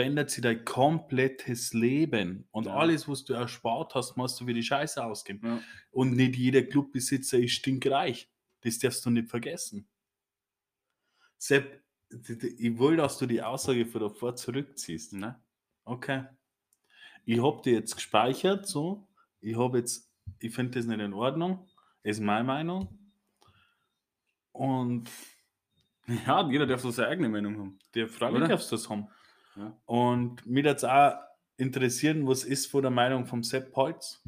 verändert 0.00 0.30
sich 0.30 0.42
dein 0.42 0.64
komplettes 0.64 1.72
Leben. 1.74 2.46
Und 2.52 2.66
Ja. 2.66 2.74
alles, 2.76 3.06
was 3.08 3.24
du 3.24 3.34
erspart 3.34 3.94
hast, 3.94 4.16
musst 4.16 4.40
du 4.40 4.46
für 4.46 4.54
die 4.54 4.62
Scheiße 4.62 5.04
ausgeben. 5.04 5.46
Ja. 5.46 5.60
Und 5.90 6.16
nicht 6.16 6.36
jeder 6.36 6.62
Clubbesitzer 6.62 7.38
ist 7.38 7.52
stinkreich. 7.52 8.30
Das 8.62 8.78
darfst 8.78 9.04
du 9.04 9.10
nicht 9.10 9.28
vergessen. 9.28 9.88
Sepp, 11.38 11.82
ich 12.10 12.78
will, 12.78 12.96
dass 12.96 13.18
du 13.18 13.26
die 13.26 13.42
Aussage 13.42 13.86
von 13.86 14.00
davor 14.00 14.34
zurückziehst. 14.36 15.12
Ne? 15.14 15.40
Okay. 15.84 16.24
Ich 17.24 17.40
habe 17.42 17.60
die 17.64 17.70
jetzt 17.70 17.94
gespeichert, 17.94 18.66
so. 18.66 19.08
Ich 19.40 19.56
habe 19.56 19.78
jetzt, 19.78 20.10
ich 20.38 20.54
finde 20.54 20.78
das 20.78 20.86
nicht 20.86 21.00
in 21.00 21.12
Ordnung. 21.14 21.66
Ist 22.02 22.20
meine 22.20 22.44
Meinung. 22.44 22.98
Und 24.52 25.08
Ja, 26.26 26.48
jeder 26.50 26.66
darf 26.66 26.80
so 26.80 26.90
seine 26.90 27.08
eigene 27.08 27.28
Meinung 27.28 27.58
haben. 27.58 27.78
der 27.94 28.08
Frage 28.08 28.40
darfst 28.40 28.70
du 28.72 28.76
das 28.76 28.88
haben. 28.88 29.08
Ja. 29.56 29.76
Und 29.86 30.46
mich 30.46 30.64
jetzt 30.64 30.84
auch 30.84 31.14
interessieren, 31.56 32.26
was 32.26 32.44
ist 32.44 32.66
von 32.66 32.82
der 32.82 32.90
Meinung 32.90 33.26
vom 33.26 33.42
Sepp 33.42 33.74
Holz? 33.76 34.22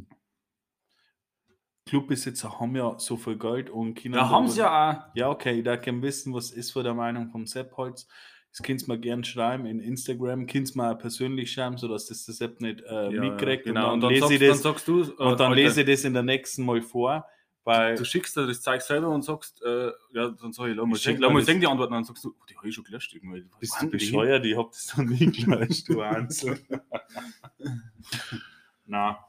Clubbesitzer 1.87 2.61
haben 2.61 2.77
ja 2.77 2.99
so 2.99 3.17
viel 3.17 3.37
Geld 3.37 3.69
und 3.69 3.95
Kinder. 3.95 4.19
Da 4.21 4.29
haben 4.31 4.49
sie 4.49 4.61
ja 4.61 4.91
auch. 5.11 5.17
Ja, 5.17 5.31
okay, 5.31 5.59
ich 5.59 5.65
darf 5.65 5.81
gerne 5.81 6.01
wissen, 6.03 6.33
was 6.33 6.51
ist 6.51 6.71
von 6.71 6.85
der 6.85 6.95
Meinung 6.95 7.29
vom 7.31 7.47
Sepp 7.47 7.77
Holz. 7.77 8.07
Das 8.53 8.63
könnt 8.63 8.83
ihr 8.83 8.89
mir 8.89 8.99
gerne 9.01 9.25
schreiben 9.25 9.67
in 9.67 9.81
Instagram, 9.81 10.47
könnt 10.47 10.71
ihr 10.71 10.77
mir 10.83 10.93
auch 10.93 10.99
persönlich 10.99 11.51
schreiben, 11.53 11.79
sodass 11.79 12.07
das 12.07 12.25
der 12.27 12.35
Sepp 12.35 12.61
nicht 12.61 12.83
äh, 12.83 13.11
Ja, 13.11 13.21
mitkriegt. 13.21 13.65
genau. 13.65 13.95
Und 13.95 14.01
dann, 14.03 14.15
sagst, 14.15 14.31
lese 14.31 14.35
ich 14.45 14.51
das, 14.51 14.63
dann 14.63 14.73
sagst 14.75 14.89
du, 14.89 15.01
äh, 15.01 15.05
und 15.05 15.19
dann 15.19 15.53
Alter, 15.53 15.55
lese 15.55 15.81
ich 15.81 15.87
das 15.87 16.05
in 16.05 16.13
der 16.13 16.23
nächsten 16.23 16.65
Mal 16.65 16.83
vor, 16.83 17.27
weil 17.65 17.95
Du 17.97 18.05
schickst 18.05 18.37
dir 18.37 18.47
das 18.47 18.61
Zeug 18.61 18.83
selber 18.83 19.09
und 19.09 19.23
sagst, 19.23 19.63
äh, 19.63 19.93
ja, 20.13 20.29
dann 20.31 20.53
sag 20.53 20.69
ich, 20.69 20.77
lass 20.77 20.87
mal, 20.87 20.97
schick 20.97 21.15
sehen, 21.15 21.21
lass 21.21 21.33
mal 21.33 21.45
sehen 21.45 21.61
die 21.61 21.67
Antworten 21.67 21.93
an, 21.95 21.99
dann 21.99 22.05
sagst 22.05 22.25
du, 22.25 22.31
oh, 22.31 22.45
die 22.49 22.57
habe 22.57 22.69
ich 22.69 22.75
schon 22.75 22.85
gelöscht 22.85 23.15
irgendwie. 23.15 23.47
Bist 23.61 23.75
waren 23.75 23.87
du 23.87 23.93
bescheuert, 23.93 24.45
ich 24.45 24.57
hab 24.57 24.73
das 24.73 24.97
noch 24.97 25.05
nie 25.05 25.31
gelöscht, 25.31 25.89
du 25.89 26.01
Einzel. 26.01 26.61
Na, 28.85 29.25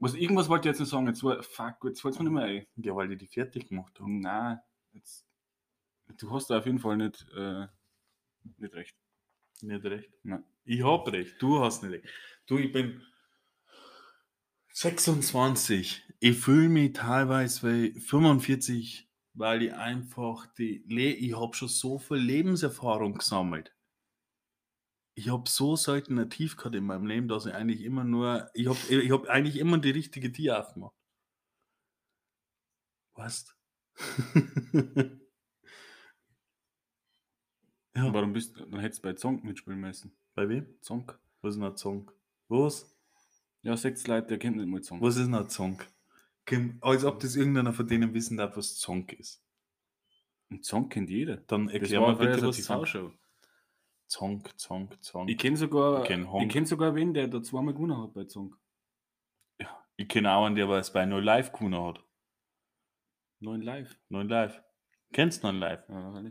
Was, 0.00 0.14
irgendwas 0.14 0.48
wollte 0.48 0.68
ich 0.68 0.72
jetzt 0.72 0.80
noch 0.80 0.86
sagen, 0.86 1.06
jetzt 1.06 1.22
war, 1.22 1.42
fuck, 1.42 1.76
jetzt 1.84 2.00
fällt 2.00 2.14
es 2.14 2.20
mir 2.20 2.24
nicht 2.24 2.34
mehr 2.34 2.44
ein. 2.44 2.66
ja, 2.76 2.94
weil 2.94 3.08
die 3.08 3.16
die 3.16 3.26
fertig 3.26 3.68
gemacht 3.68 3.98
haben. 4.00 4.20
Nein, 4.20 4.58
jetzt, 4.92 5.24
du 6.18 6.30
hast 6.32 6.50
da 6.50 6.58
auf 6.58 6.66
jeden 6.66 6.78
Fall 6.78 6.96
nicht, 6.96 7.26
äh, 7.36 7.66
nicht 8.58 8.74
recht. 8.74 8.96
Nicht 9.60 9.84
recht. 9.84 10.10
Nein. 10.22 10.44
Ich 10.64 10.82
hab 10.84 11.10
recht, 11.12 11.40
du 11.40 11.60
hast 11.60 11.82
nicht 11.82 11.92
recht. 11.92 12.08
Du, 12.46 12.58
ich 12.58 12.72
bin 12.72 13.02
26. 14.72 16.07
Ich 16.20 16.36
fühle 16.38 16.68
mich 16.68 16.94
teilweise 16.94 17.92
wie 17.94 18.00
45, 18.00 19.08
weil 19.34 19.62
ich 19.62 19.72
einfach 19.74 20.46
die, 20.54 20.84
Le 20.88 21.12
ich 21.12 21.38
habe 21.38 21.54
schon 21.54 21.68
so 21.68 21.98
viel 21.98 22.16
Lebenserfahrung 22.16 23.14
gesammelt. 23.14 23.72
Ich 25.14 25.28
habe 25.28 25.48
so 25.48 25.76
selten 25.76 26.18
ein 26.18 26.28
Tief 26.30 26.56
gehabt 26.56 26.74
in 26.74 26.84
meinem 26.84 27.06
Leben, 27.06 27.28
dass 27.28 27.46
ich 27.46 27.54
eigentlich 27.54 27.82
immer 27.82 28.02
nur, 28.04 28.50
ich 28.54 28.66
habe 28.66 28.78
ich 28.88 29.10
hab 29.12 29.26
eigentlich 29.26 29.56
immer 29.58 29.78
die 29.78 29.90
richtige 29.90 30.32
Tür 30.32 30.58
aufgemacht. 30.60 30.94
Weißt 33.14 33.56
ja, 37.96 38.12
Warum 38.12 38.32
bist 38.32 38.58
du, 38.58 38.64
dann 38.66 38.80
hättest 38.80 39.04
du 39.04 39.08
bei 39.08 39.14
Zonk 39.14 39.44
mitspielen 39.44 39.80
müssen. 39.80 40.16
bei 40.34 40.48
wem? 40.48 40.80
Zonk? 40.80 41.18
Was 41.42 41.56
ist 41.56 41.62
ein 41.62 41.76
Song? 41.76 42.10
Was? 42.48 42.96
Ja, 43.62 43.76
sechs 43.76 44.06
Leute, 44.06 44.28
der 44.28 44.38
kennt 44.38 44.56
nicht 44.56 44.68
mal 44.68 44.82
Zonk. 44.82 45.02
Was 45.02 45.16
ist 45.16 45.28
ein 45.32 45.48
Zonk? 45.48 45.88
Als 46.80 47.04
ob 47.04 47.20
das 47.20 47.36
irgendeiner 47.36 47.72
von 47.72 47.86
denen 47.86 48.14
wissen 48.14 48.36
darf, 48.36 48.56
was 48.56 48.76
Zonk 48.76 49.12
ist. 49.12 49.42
Ein 50.50 50.62
Song 50.62 50.88
kennt 50.88 51.10
jeder. 51.10 51.36
Dann 51.36 51.68
erklär 51.68 52.00
mal 52.00 52.16
bitte, 52.16 52.46
was 52.46 52.56
TV-Show. 52.56 53.12
Zonk, 54.06 54.58
Zonk, 54.58 55.02
Zonk. 55.02 55.28
Ich 55.28 55.36
kenne 55.36 55.56
sogar, 55.56 56.02
Ich 56.02 56.08
kenn 56.08 56.26
ich 56.40 56.48
kenn 56.48 56.64
sogar 56.64 56.94
wen, 56.94 57.12
der 57.12 57.28
da 57.28 57.42
zweimal 57.42 57.74
gewonnen 57.74 58.02
hat 58.02 58.14
bei 58.14 58.26
Song. 58.26 58.56
Ich 59.96 60.08
kenne 60.08 60.32
auch 60.32 60.46
einen, 60.46 60.54
der 60.54 60.68
was 60.68 60.92
bei 60.92 61.04
No 61.04 61.18
Live 61.18 61.52
gewonnen 61.52 61.82
hat. 61.82 62.02
Neun 63.40 63.60
Live. 63.60 63.98
No 64.08 64.22
Live. 64.22 64.62
Kennst 65.12 65.42
du 65.42 65.52
No 65.52 65.58
Live? 65.58 65.86
Ja. 65.88 66.22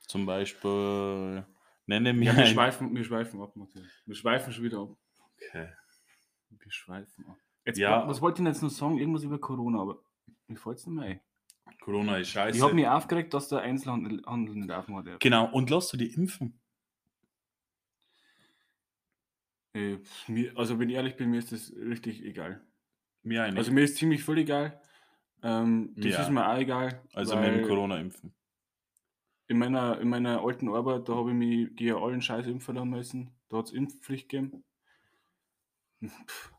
Zum 0.00 0.26
Beispiel, 0.26 1.46
nenne 1.86 2.12
mir 2.12 2.32
ja 2.32 2.36
wir, 2.36 2.46
schweifen, 2.46 2.94
wir 2.94 3.04
schweifen 3.04 3.40
ab, 3.40 3.54
Matthias. 3.54 3.86
Wir 4.06 4.14
schweifen 4.14 4.52
schon 4.52 4.64
wieder 4.64 4.80
ab. 4.80 4.96
Okay. 5.36 5.72
Wir 6.48 6.72
schweifen 6.72 7.26
ab. 7.26 7.38
Jetzt, 7.64 7.78
Ja. 7.78 8.06
Was 8.08 8.20
wollte 8.20 8.34
ich 8.34 8.44
denn 8.44 8.52
jetzt 8.52 8.62
noch 8.62 8.70
sagen? 8.70 8.98
Irgendwas 8.98 9.22
über 9.22 9.38
Corona, 9.38 9.80
aber 9.80 10.02
mir 10.48 10.56
fällt 10.56 10.78
es 10.78 10.86
nicht 10.86 10.94
mehr 10.96 11.04
ein. 11.04 11.20
Corona 11.80 12.16
ist 12.18 12.28
scheiße. 12.30 12.56
Ich 12.58 12.62
habe 12.62 12.74
mich 12.74 12.86
aufgeregt, 12.88 13.32
dass 13.32 13.48
der 13.48 13.60
Einzelhandel 13.60 14.22
Handel 14.26 14.56
nicht 14.56 14.70
aufmacht. 14.70 15.06
Genau, 15.20 15.50
und 15.52 15.70
lass 15.70 15.88
du 15.90 15.96
die 15.96 16.12
impfen? 16.12 16.58
Äh, 19.72 19.98
mir, 20.26 20.56
also 20.58 20.78
wenn 20.78 20.88
ich 20.90 20.96
ehrlich 20.96 21.16
bin, 21.16 21.30
mir 21.30 21.38
ist 21.38 21.52
das 21.52 21.72
richtig 21.72 22.24
egal. 22.24 22.60
Mir 23.22 23.44
eine. 23.44 23.56
Also 23.58 23.72
mir 23.72 23.82
ist 23.82 23.96
ziemlich 23.96 24.24
voll 24.24 24.38
egal. 24.38 24.80
Ähm, 25.42 25.94
das 25.96 26.06
Ja. 26.12 26.22
ist 26.22 26.30
mir 26.30 26.46
auch 26.48 26.58
egal. 26.58 27.02
also 27.14 27.36
mit 27.36 27.54
dem 27.54 27.66
Corona 27.66 27.98
impfen. 27.98 28.34
In 29.46 29.58
meiner, 29.58 30.00
in 30.00 30.08
meiner 30.08 30.42
alten 30.44 30.68
Arbeit, 30.68 31.08
da 31.08 31.14
habe 31.14 31.30
ich 31.30 31.36
mich 31.36 31.76
gegen 31.76 31.96
allen 31.96 32.22
Scheiß 32.22 32.46
impfen 32.46 32.74
lassen 32.74 32.90
müssen. 32.90 33.30
Da 33.48 33.58
hat 33.58 33.66
es 33.66 33.72
Impfpflicht 33.72 34.28
gegeben. 34.28 34.64
Pff, 36.04 36.52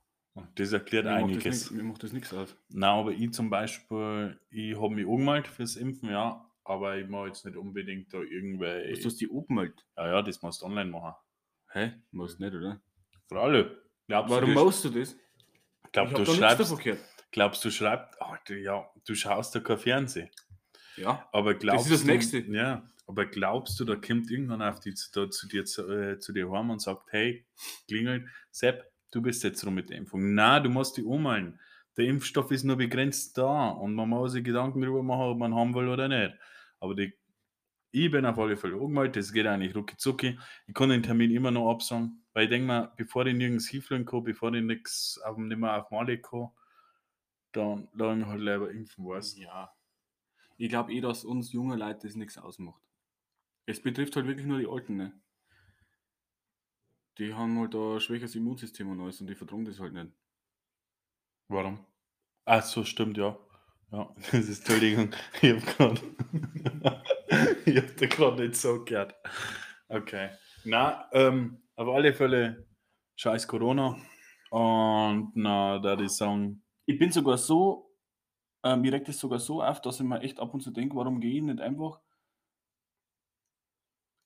Das 0.56 0.72
erklärt 0.72 1.06
mir, 1.06 1.12
macht 1.12 1.36
das 1.36 1.44
einiges. 1.46 1.46
nix, 1.46 1.72
mir 1.72 1.84
macht 1.84 2.04
das 2.04 2.14
nichts 2.14 2.34
aus. 2.34 2.56
Na, 2.70 2.94
aber 2.94 3.12
ich 3.12 3.34
zum 3.34 3.50
Beispiel, 3.50 4.40
ich 4.50 4.76
habe 4.76 4.96
mich 4.96 5.06
angemeldet 5.06 5.48
fürs 5.48 5.76
Impfen, 5.76 6.10
ja, 6.10 6.46
aber 6.64 6.98
ich 6.98 7.08
mache 7.08 7.28
jetzt 7.28 7.46
nicht 7.46 7.58
unbedingt 7.58 8.14
da 8.14 8.20
Was, 8.20 8.28
du 8.30 8.34
irgendwelche. 8.36 9.06
hast 9.06 9.20
die 9.20 9.30
angemeldet? 9.30 9.86
Ja, 9.98 10.08
ja, 10.08 10.22
das 10.22 10.42
musst 10.42 10.62
du 10.62 10.66
online 10.68 10.90
machen. 10.90 11.16
Hä? 11.72 11.94
Musst 12.12 12.40
nicht, 12.40 12.54
oder? 12.54 12.82
Für 13.28 13.42
alle. 13.42 13.82
Glaubst 14.08 14.32
Warum 14.32 14.54
du, 14.54 14.64
machst 14.66 14.86
du 14.86 14.90
das? 14.90 15.16
glaub, 15.92 16.08
ich 16.08 16.14
du 16.14 16.24
da 16.24 16.34
schreibst, 16.34 16.76
glaubst 17.32 17.66
du 17.66 17.72
schreibst, 17.72 18.22
Alter, 18.22 18.56
ja, 18.58 18.90
du 19.06 19.16
schaust 19.16 19.56
ja 19.56 19.62
kein 19.62 19.78
Fernsehen. 19.78 20.30
Ja. 20.98 21.28
Aber 21.32 21.54
glaubst 21.54 21.90
das 21.92 22.02
du, 22.02 22.08
Nächste. 22.08 22.40
Ja, 22.40 22.86
aber 23.08 23.26
glaubst 23.26 23.80
du, 23.80 23.86
da 23.86 23.96
kommt 23.96 24.30
irgendwann 24.30 24.62
auf 24.62 24.80
die, 24.80 24.94
da, 25.14 25.30
zu 25.30 25.48
dir 25.48 25.66
zu, 25.66 25.90
äh, 25.90 26.20
zu 26.20 26.34
dir 26.34 26.52
heim 26.52 26.70
und 26.70 26.82
sagt, 26.82 27.12
hey, 27.12 27.46
klingelt, 27.88 28.28
Sepp, 28.52 28.91
du 29.12 29.22
bist 29.22 29.44
jetzt 29.44 29.66
rum 29.66 29.76
mit 29.76 29.90
der 29.90 29.98
Impfung. 29.98 30.34
Na, 30.34 30.60
du 30.60 30.70
musst 30.70 30.98
die 30.98 31.04
umhalten. 31.04 31.60
Der 31.98 32.06
Impfstoff 32.06 32.52
ist 32.52 32.64
nur 32.64 32.78
begrenzt 32.78 33.38
da 33.38 33.70
und 33.70 33.94
man 33.94 34.10
muss 34.10 34.32
sich 34.32 34.44
Gedanken 34.44 34.82
darüber 34.82 35.04
machen, 35.04 35.24
ob 35.24 35.38
man 35.38 35.54
haben 35.54 35.76
will 35.76 35.90
oder 35.90 36.08
nicht. 36.08 36.36
Aber 36.80 36.96
die, 36.96 37.14
ich 37.92 38.10
bin 38.10 38.26
auf 38.26 38.40
alle 38.40 38.56
Fälle 38.56 38.76
angemeldet, 38.76 39.18
das 39.18 39.34
geht 39.34 39.46
eigentlich 39.46 39.76
rucki 39.76 39.98
zucki. 39.98 40.40
Ich 40.68 40.74
kann 40.74 40.90
den 40.90 41.04
Termin 41.04 41.32
immer 41.32 41.52
noch 41.52 41.70
absagen, 41.70 42.24
weil 42.34 42.46
ich 42.46 42.50
denke 42.50 42.68
mal, 42.68 42.94
bevor 42.96 43.26
ich 43.26 43.36
nirgends 43.36 43.68
hinfliegen 43.68 44.06
kann, 44.06 44.24
bevor 44.24 44.54
ich 44.54 44.64
nichts 44.64 45.20
auf, 45.26 45.38
nicht 45.38 45.58
mehr 45.58 45.78
auf 45.78 45.92
Mali 45.92 46.22
kann, 46.22 46.50
dann 47.52 47.90
lasse 47.94 48.14
ich 48.14 48.18
mich 48.20 48.28
halt 48.28 48.40
lieber 48.40 48.72
impfen, 48.72 49.06
weißt. 49.06 49.38
Ja. 49.38 49.74
Ich 50.58 50.70
glaube 50.70 50.94
eh, 50.94 51.02
dass 51.02 51.26
uns 51.26 51.52
junge 51.52 51.76
Leute 51.76 52.08
das 52.08 52.16
nichts 52.16 52.38
ausmacht. 52.38 52.82
Es 53.66 53.82
betrifft 53.82 54.16
halt 54.16 54.28
wirklich 54.28 54.48
nur 54.48 54.60
die 54.60 54.68
Alten, 54.68 54.96
ne? 54.96 55.14
Die 57.22 57.36
haben 57.36 57.60
halt 57.60 57.76
ein 57.76 58.00
schwächeres 58.00 58.34
Immunsystem 58.34 58.90
und 58.90 59.00
alles 59.00 59.22
und 59.22 59.28
die 59.28 59.36
vertragen 59.36 59.64
das 59.64 59.80
halt 59.80 59.94
nicht. 59.94 60.12
Warum? 61.50 61.86
Ach 62.46 62.64
so, 62.64 62.84
stimmt, 62.84 63.16
ja. 63.16 63.38
Ja, 63.92 64.12
das 64.32 64.50
ist, 64.50 64.62
Entschuldigung, 64.62 65.12
ich 65.40 65.54
hab 65.54 65.78
gerade. 65.78 66.02
ich 67.68 67.78
hab 67.78 67.96
da 67.96 68.06
gerade 68.08 68.42
nicht 68.42 68.56
so 68.56 68.84
gehört. 68.84 69.14
Okay. 69.88 70.32
Na, 70.64 71.12
ähm, 71.12 71.62
auf 71.76 71.90
alle 71.90 72.12
Fälle 72.12 72.66
scheiß 73.18 73.48
Corona. 73.48 73.98
Und 74.50 75.32
na, 75.36 75.78
da 75.78 75.96
die 75.96 76.10
sagen, 76.10 76.64
Ich 76.88 76.98
bin 76.98 77.12
sogar 77.12 77.38
so, 77.38 77.96
äh, 78.64 78.76
mir 78.76 78.94
regt 78.94 79.10
es 79.10 79.20
sogar 79.20 79.38
so 79.38 79.62
auf, 79.62 79.80
dass 79.82 80.00
ich 80.00 80.08
mir 80.08 80.22
echt 80.22 80.40
ab 80.40 80.56
und 80.56 80.62
zu 80.62 80.72
denke, 80.72 80.96
warum 80.96 81.20
gehe 81.20 81.36
ich 81.36 81.44
nicht 81.44 81.62
einfach 81.62 82.00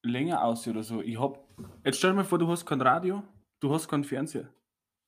länger 0.05 0.43
aus 0.43 0.67
oder 0.67 0.83
so. 0.83 1.01
Ich 1.01 1.19
hab, 1.19 1.47
jetzt 1.83 1.97
stell 1.97 2.11
dir 2.11 2.17
mal 2.17 2.23
vor, 2.23 2.39
du 2.39 2.47
hast 2.47 2.65
kein 2.65 2.81
Radio, 2.81 3.23
du 3.59 3.73
hast 3.73 3.87
keinen 3.87 4.03
Fernseher. 4.03 4.49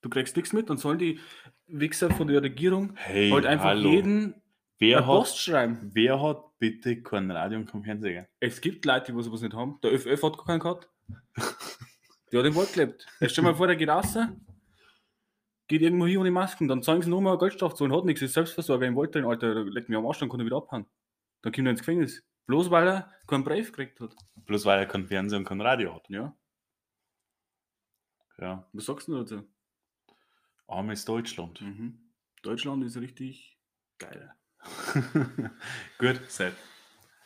Du 0.02 0.10
kriegst 0.10 0.36
nichts 0.36 0.54
mit, 0.54 0.70
dann 0.70 0.78
sollen 0.78 1.00
die 1.00 1.20
Wichser 1.68 2.10
von 2.12 2.28
der 2.28 2.42
Regierung 2.42 2.94
hey, 2.96 3.32
halt 3.32 3.46
einfach 3.46 3.66
hallo, 3.66 3.90
jeden 3.90 4.36
wer, 4.78 5.00
hat, 5.00 5.06
Post 5.06 5.40
schreiben. 5.40 5.90
wer 5.94 6.22
hat 6.22 6.44
bitte 6.60 7.02
kein 7.02 7.30
Radio 7.32 7.60
und 7.60 7.66
kein 7.66 7.84
Fernseher? 7.84 8.28
Es 8.40 8.62
gibt 8.62 8.86
Leute, 8.86 9.12
die 9.12 9.24
sowas 9.24 9.42
nicht 9.42 9.54
haben. 9.54 9.80
Der 9.84 9.94
ÖFF 9.94 10.24
hat 10.24 10.38
gar 10.38 10.46
keinen 10.46 10.60
gehabt. 10.60 10.90
Der 12.32 12.40
hat 12.40 12.46
im 12.48 12.56
Wald 12.56 12.74
gelebt. 12.74 13.06
Jetzt 13.20 13.32
stell 13.32 13.44
dir 13.44 13.52
mal 13.52 13.58
vor, 13.58 13.68
der 13.68 13.76
geht 13.76 13.90
raus, 13.90 14.18
geht 15.68 15.82
irgendwo 15.82 16.06
hin 16.06 16.18
ohne 16.18 16.32
Masken, 16.32 16.68
dann 16.68 16.84
zeigen 16.84 17.02
sie 17.02 17.10
nur 17.10 17.22
mal 17.22 17.38
Geldstrafe 17.38 17.76
zu 17.76 17.84
und 17.84 17.94
hat 17.94 18.06
nichts, 18.06 18.22
ist 18.22 18.34
Selbstversorger 18.34 18.86
im 18.86 18.96
Wald 18.96 19.14
drin, 19.16 19.26
Alter, 19.26 19.66
legt 19.66 19.90
mich 19.90 19.98
am 19.98 20.06
Arsch, 20.06 20.20
dann 20.20 20.30
kann 20.30 20.40
er 20.40 20.46
wieder 20.46 20.58
abhauen. 20.58 20.86
Dann 21.42 21.54
kommt 21.54 21.68
er 21.68 21.72
ins 21.72 21.80
Gefängnis. 21.82 22.24
Bloß 22.48 22.72
weil 22.72 22.88
er 22.88 23.14
keinen 23.28 23.44
Brief 23.44 23.68
gekriegt 23.72 24.00
hat. 24.00 24.16
Bloß 24.46 24.66
weil 24.66 24.80
er 24.80 24.86
kein 24.86 25.06
Fernseher 25.06 25.40
und 25.40 25.46
kein 25.46 25.62
Radio 25.62 25.96
hat. 25.96 26.10
Ja, 26.10 26.36
Ja, 28.40 28.68
was 28.74 28.86
sagst 28.86 29.08
du 29.08 29.16
dazu? 29.18 29.44
armes 30.68 31.06
Deutschland. 31.06 31.62
Mhm. 31.62 31.98
Deutschland 32.42 32.84
ist 32.84 32.98
richtig 32.98 33.58
geil. 34.00 34.34
Gut, 35.98 36.22
Sepp. 36.30 36.54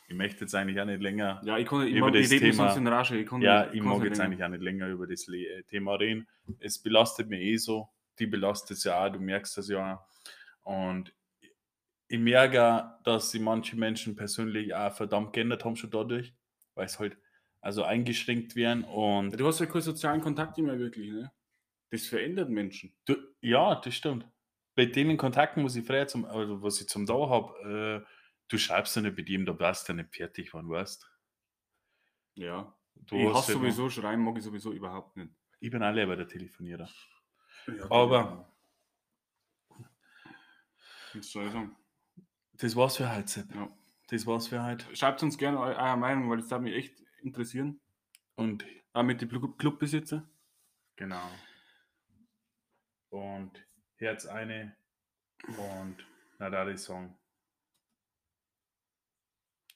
Ich 0.08 0.14
möchte 0.14 0.42
jetzt 0.42 0.54
eigentlich 0.54 0.78
auch 0.80 0.84
nicht 0.84 1.00
länger 1.00 1.40
Ja, 1.44 1.56
ich 1.58 1.66
kann 1.66 1.86
ich 1.86 1.94
Über 1.94 2.08
ich 2.14 2.28
das 2.28 2.38
Thema-. 2.38 2.76
Ich 3.16 3.26
kann 3.26 3.40
Ja, 3.42 3.64
ich 3.72 3.80
kann's 3.80 3.84
mag 3.84 4.04
jetzt 4.04 4.18
länger. 4.18 4.24
eigentlich 4.24 4.44
auch 4.44 4.48
nicht 4.48 4.62
länger 4.62 4.88
über 4.88 5.06
das 5.06 5.26
äh, 5.28 5.62
Thema 5.64 5.94
reden. 5.94 6.28
Es 6.60 6.78
belastet 6.82 7.28
mich 7.28 7.40
eh 7.40 7.56
so. 7.56 7.88
Die 8.18 8.26
belastet 8.26 8.76
es 8.76 8.84
ja 8.84 9.02
auch, 9.04 9.10
du 9.10 9.18
merkst 9.20 9.56
das 9.56 9.68
ja. 9.68 9.94
auch. 9.94 10.06
Und 10.64 11.14
ich 12.12 12.20
merke 12.20 12.92
dass 13.04 13.30
sich 13.30 13.40
manche 13.40 13.74
Menschen 13.76 14.14
persönlich 14.14 14.74
auch 14.74 14.92
verdammt 14.94 15.32
geändert 15.32 15.64
haben 15.64 15.76
schon 15.76 15.90
dadurch, 15.90 16.34
weil 16.74 16.84
es 16.86 16.98
halt 16.98 17.16
also 17.62 17.84
eingeschränkt 17.84 18.54
werden. 18.54 18.84
Und 18.84 19.38
Du 19.38 19.46
hast 19.46 19.60
ja 19.60 19.66
keine 19.66 19.80
sozialen 19.82 20.20
Kontakte 20.20 20.62
mehr 20.62 20.78
wirklich, 20.78 21.10
ne? 21.10 21.32
Das 21.90 22.06
verändert 22.06 22.50
Menschen. 22.50 22.94
du, 23.06 23.14
ja, 23.40 23.74
das 23.76 23.94
stimmt. 23.94 24.26
Bei 24.74 24.86
denen 24.86 25.16
Kontakten, 25.16 25.64
was 25.64 25.76
ich 25.76 25.86
früher 25.86 26.06
zum, 26.06 26.24
also 26.24 26.62
was 26.62 26.80
ich 26.80 26.88
zum 26.88 27.06
Dauer 27.06 27.28
habe, 27.30 28.02
äh, 28.04 28.10
du 28.48 28.58
schreibst 28.58 28.94
ja 28.96 29.02
nicht 29.02 29.16
mit 29.16 29.28
ihm, 29.28 29.44
da 29.46 29.58
warst 29.58 29.88
du 29.88 29.92
nicht 29.94 30.14
fertig, 30.14 30.52
wann 30.54 30.68
weißt 30.68 31.06
Ja. 32.34 32.74
du. 32.96 33.16
ich 33.16 33.26
hast 33.28 33.34
hasse 33.36 33.52
halt 33.52 33.58
sowieso 33.58 33.88
schreiben, 33.90 34.22
mag 34.24 34.36
ich 34.36 34.44
sowieso 34.44 34.72
überhaupt 34.72 35.16
nicht. 35.16 35.30
Ich 35.60 35.70
bin 35.70 35.82
auch 35.82 35.92
lieber 35.92 36.16
der 36.16 36.28
Telefonierer. 36.28 36.88
Ja, 37.68 37.90
Aber- 37.90 38.48
Was 41.14 41.30
soll 41.30 41.46
ich 41.46 41.52
sagen? 41.52 41.76
Das 42.62 42.76
war's 42.76 42.96
für 42.96 43.12
heute, 43.14 43.28
Sepp. 43.28 43.52
Ja. 43.54 43.68
Das 44.08 44.24
war's 44.26 44.46
für 44.48 44.62
heute. 44.64 44.84
Schreibt 44.94 45.22
uns 45.22 45.36
gerne 45.36 45.58
eu- 45.58 45.74
eure 45.76 45.96
Meinung, 45.96 46.30
weil 46.30 46.38
das 46.38 46.50
würde 46.50 46.62
mich 46.64 46.74
echt 46.74 47.02
interessieren. 47.22 47.80
Und 48.36 48.64
Auch 48.92 49.02
mit 49.02 49.20
den 49.20 49.28
Club- 49.28 49.58
Clubbesitzer. 49.58 50.28
genau. 50.96 51.28
Und 53.10 53.50
Herz 53.96 54.26
eine 54.26 54.76
und 55.58 55.96
na 56.38 56.50
da 56.50 56.64
die 56.64 56.76
Song. 56.78 57.16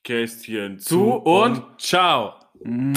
Kästchen 0.05 0.79
zu 0.79 1.15
und. 1.15 1.81
ciao. 1.81 2.39
Mm. 2.63 2.95